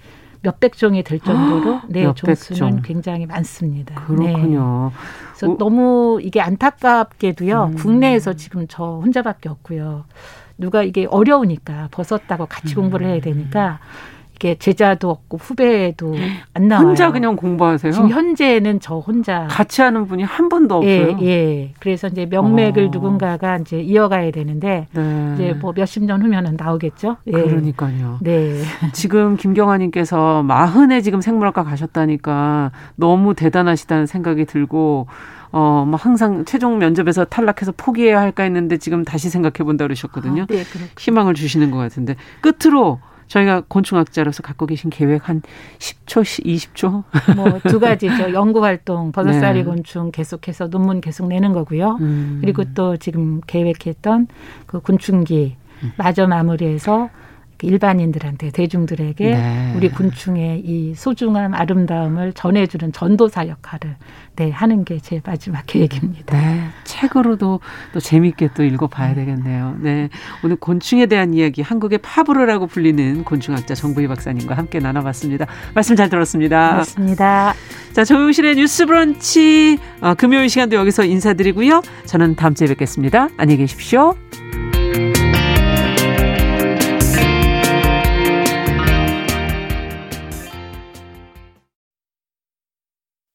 몇백 0.41 0.73
종이 0.73 1.03
될 1.03 1.19
정도로 1.19 1.81
네 1.87 2.13
종수는 2.13 2.57
종. 2.57 2.81
굉장히 2.83 3.25
많습니다. 3.25 3.95
그렇군요. 3.95 4.91
네. 4.93 4.99
그래서 5.29 5.53
오. 5.53 5.57
너무 5.57 6.19
이게 6.21 6.41
안타깝게도요. 6.41 7.63
음. 7.71 7.75
국내에서 7.75 8.33
지금 8.33 8.65
저 8.67 8.99
혼자밖에 9.01 9.47
없고요. 9.47 10.03
누가 10.57 10.83
이게 10.83 11.07
어려우니까 11.09 11.87
벗었다고 11.91 12.45
같이 12.47 12.75
음. 12.75 12.81
공부를 12.81 13.07
해야 13.07 13.21
되니까 13.21 13.79
이게 14.43 14.55
제자도 14.55 15.09
없고 15.09 15.37
후배도 15.37 16.15
안 16.53 16.67
나와요. 16.67 16.87
혼자 16.87 17.13
그냥 17.13 17.37
공부하세요? 17.37 17.93
지금 17.93 18.09
현재는 18.09 18.81
저 18.81 18.97
혼자 18.97 19.47
같이 19.49 19.81
하는 19.81 20.05
분이 20.05 20.23
한 20.23 20.49
분도 20.49 20.75
없어요. 20.79 21.17
예, 21.21 21.25
예. 21.25 21.73
그래서 21.79 22.09
이제 22.09 22.25
명맥을 22.25 22.87
어. 22.87 22.89
누군가가 22.91 23.55
이제 23.59 23.79
이어가야 23.79 24.31
되는데 24.31 24.87
네. 24.91 25.31
이제 25.33 25.53
뭐 25.53 25.71
몇십 25.73 26.03
년 26.03 26.21
후면은 26.21 26.57
나오겠죠. 26.57 27.15
예. 27.27 27.31
그러니까요. 27.31 28.17
네. 28.21 28.61
지금 28.91 29.37
김경아님께서 29.37 30.43
마흔에 30.43 30.99
지금 30.99 31.21
생물학과 31.21 31.63
가셨다니까 31.63 32.71
너무 32.97 33.35
대단하시다는 33.35 34.07
생각이 34.07 34.43
들고 34.43 35.07
어, 35.53 35.85
뭐 35.87 35.95
항상 35.95 36.43
최종 36.43 36.79
면접에서 36.79 37.23
탈락해서 37.23 37.71
포기해야 37.77 38.19
할까 38.19 38.43
했는데 38.43 38.75
지금 38.77 39.05
다시 39.05 39.29
생각해 39.29 39.63
본다 39.63 39.85
그러셨거든요. 39.85 40.41
아, 40.41 40.45
네, 40.47 40.63
희망을 40.97 41.33
주시는 41.33 41.71
것 41.71 41.77
같은데 41.77 42.17
끝으로 42.41 42.99
저희가 43.33 43.63
곤충학자로서 43.67 44.43
갖고 44.43 44.67
계신 44.67 44.91
계획 44.91 45.27
한 45.27 45.41
10초, 45.79 46.45
20초? 46.45 47.03
뭐 47.35 47.59
두 47.67 47.79
가지죠. 47.79 48.31
연구 48.33 48.63
활동, 48.63 49.11
버섯살이 49.11 49.59
네. 49.59 49.65
곤충 49.65 50.11
계속해서 50.11 50.67
논문 50.67 51.01
계속 51.01 51.27
내는 51.27 51.51
거고요. 51.53 51.97
음. 52.01 52.37
그리고 52.41 52.63
또 52.75 52.95
지금 52.97 53.41
계획했던 53.47 54.27
그 54.67 54.81
곤충기 54.81 55.55
음. 55.81 55.91
마저 55.97 56.27
마무리해서 56.27 57.09
일반인들한테 57.63 58.51
대중들에게 58.51 59.35
네. 59.35 59.73
우리 59.75 59.89
곤충의 59.89 60.61
이 60.65 60.93
소중함 60.95 61.53
아름다움을 61.53 62.33
전해주는 62.33 62.91
전도사 62.93 63.47
역할을 63.47 63.95
네 64.35 64.49
하는 64.49 64.83
게 64.83 64.93
제 65.03 65.21
마지막 65.25 65.63
계획입니다. 65.67 66.37
네, 66.39 66.69
책으로도 66.85 67.59
또 67.93 67.99
재미있게 67.99 68.49
또 68.55 68.63
읽어봐야 68.63 69.13
되겠네요. 69.15 69.75
네, 69.79 70.09
오늘 70.43 70.55
곤충에 70.55 71.07
대한 71.07 71.33
이야기 71.33 71.61
한국의 71.61 71.99
파브르라고 71.99 72.67
불리는 72.67 73.25
곤충학자 73.25 73.75
정부희 73.75 74.07
박사님과 74.07 74.55
함께 74.55 74.79
나눠봤습니다. 74.79 75.45
말씀 75.75 75.95
잘 75.97 76.09
들었습니다. 76.09 76.69
고맙습니다. 76.69 77.53
자, 77.91 78.03
조용실의 78.05 78.55
뉴스브런치 78.55 79.77
어, 80.01 80.13
금요일 80.13 80.49
시간도 80.49 80.77
여기서 80.77 81.03
인사드리고요. 81.03 81.81
저는 82.05 82.35
다음 82.35 82.55
주에 82.55 82.67
뵙겠습니다. 82.67 83.27
안녕히 83.37 83.57
계십시오. 83.57 84.15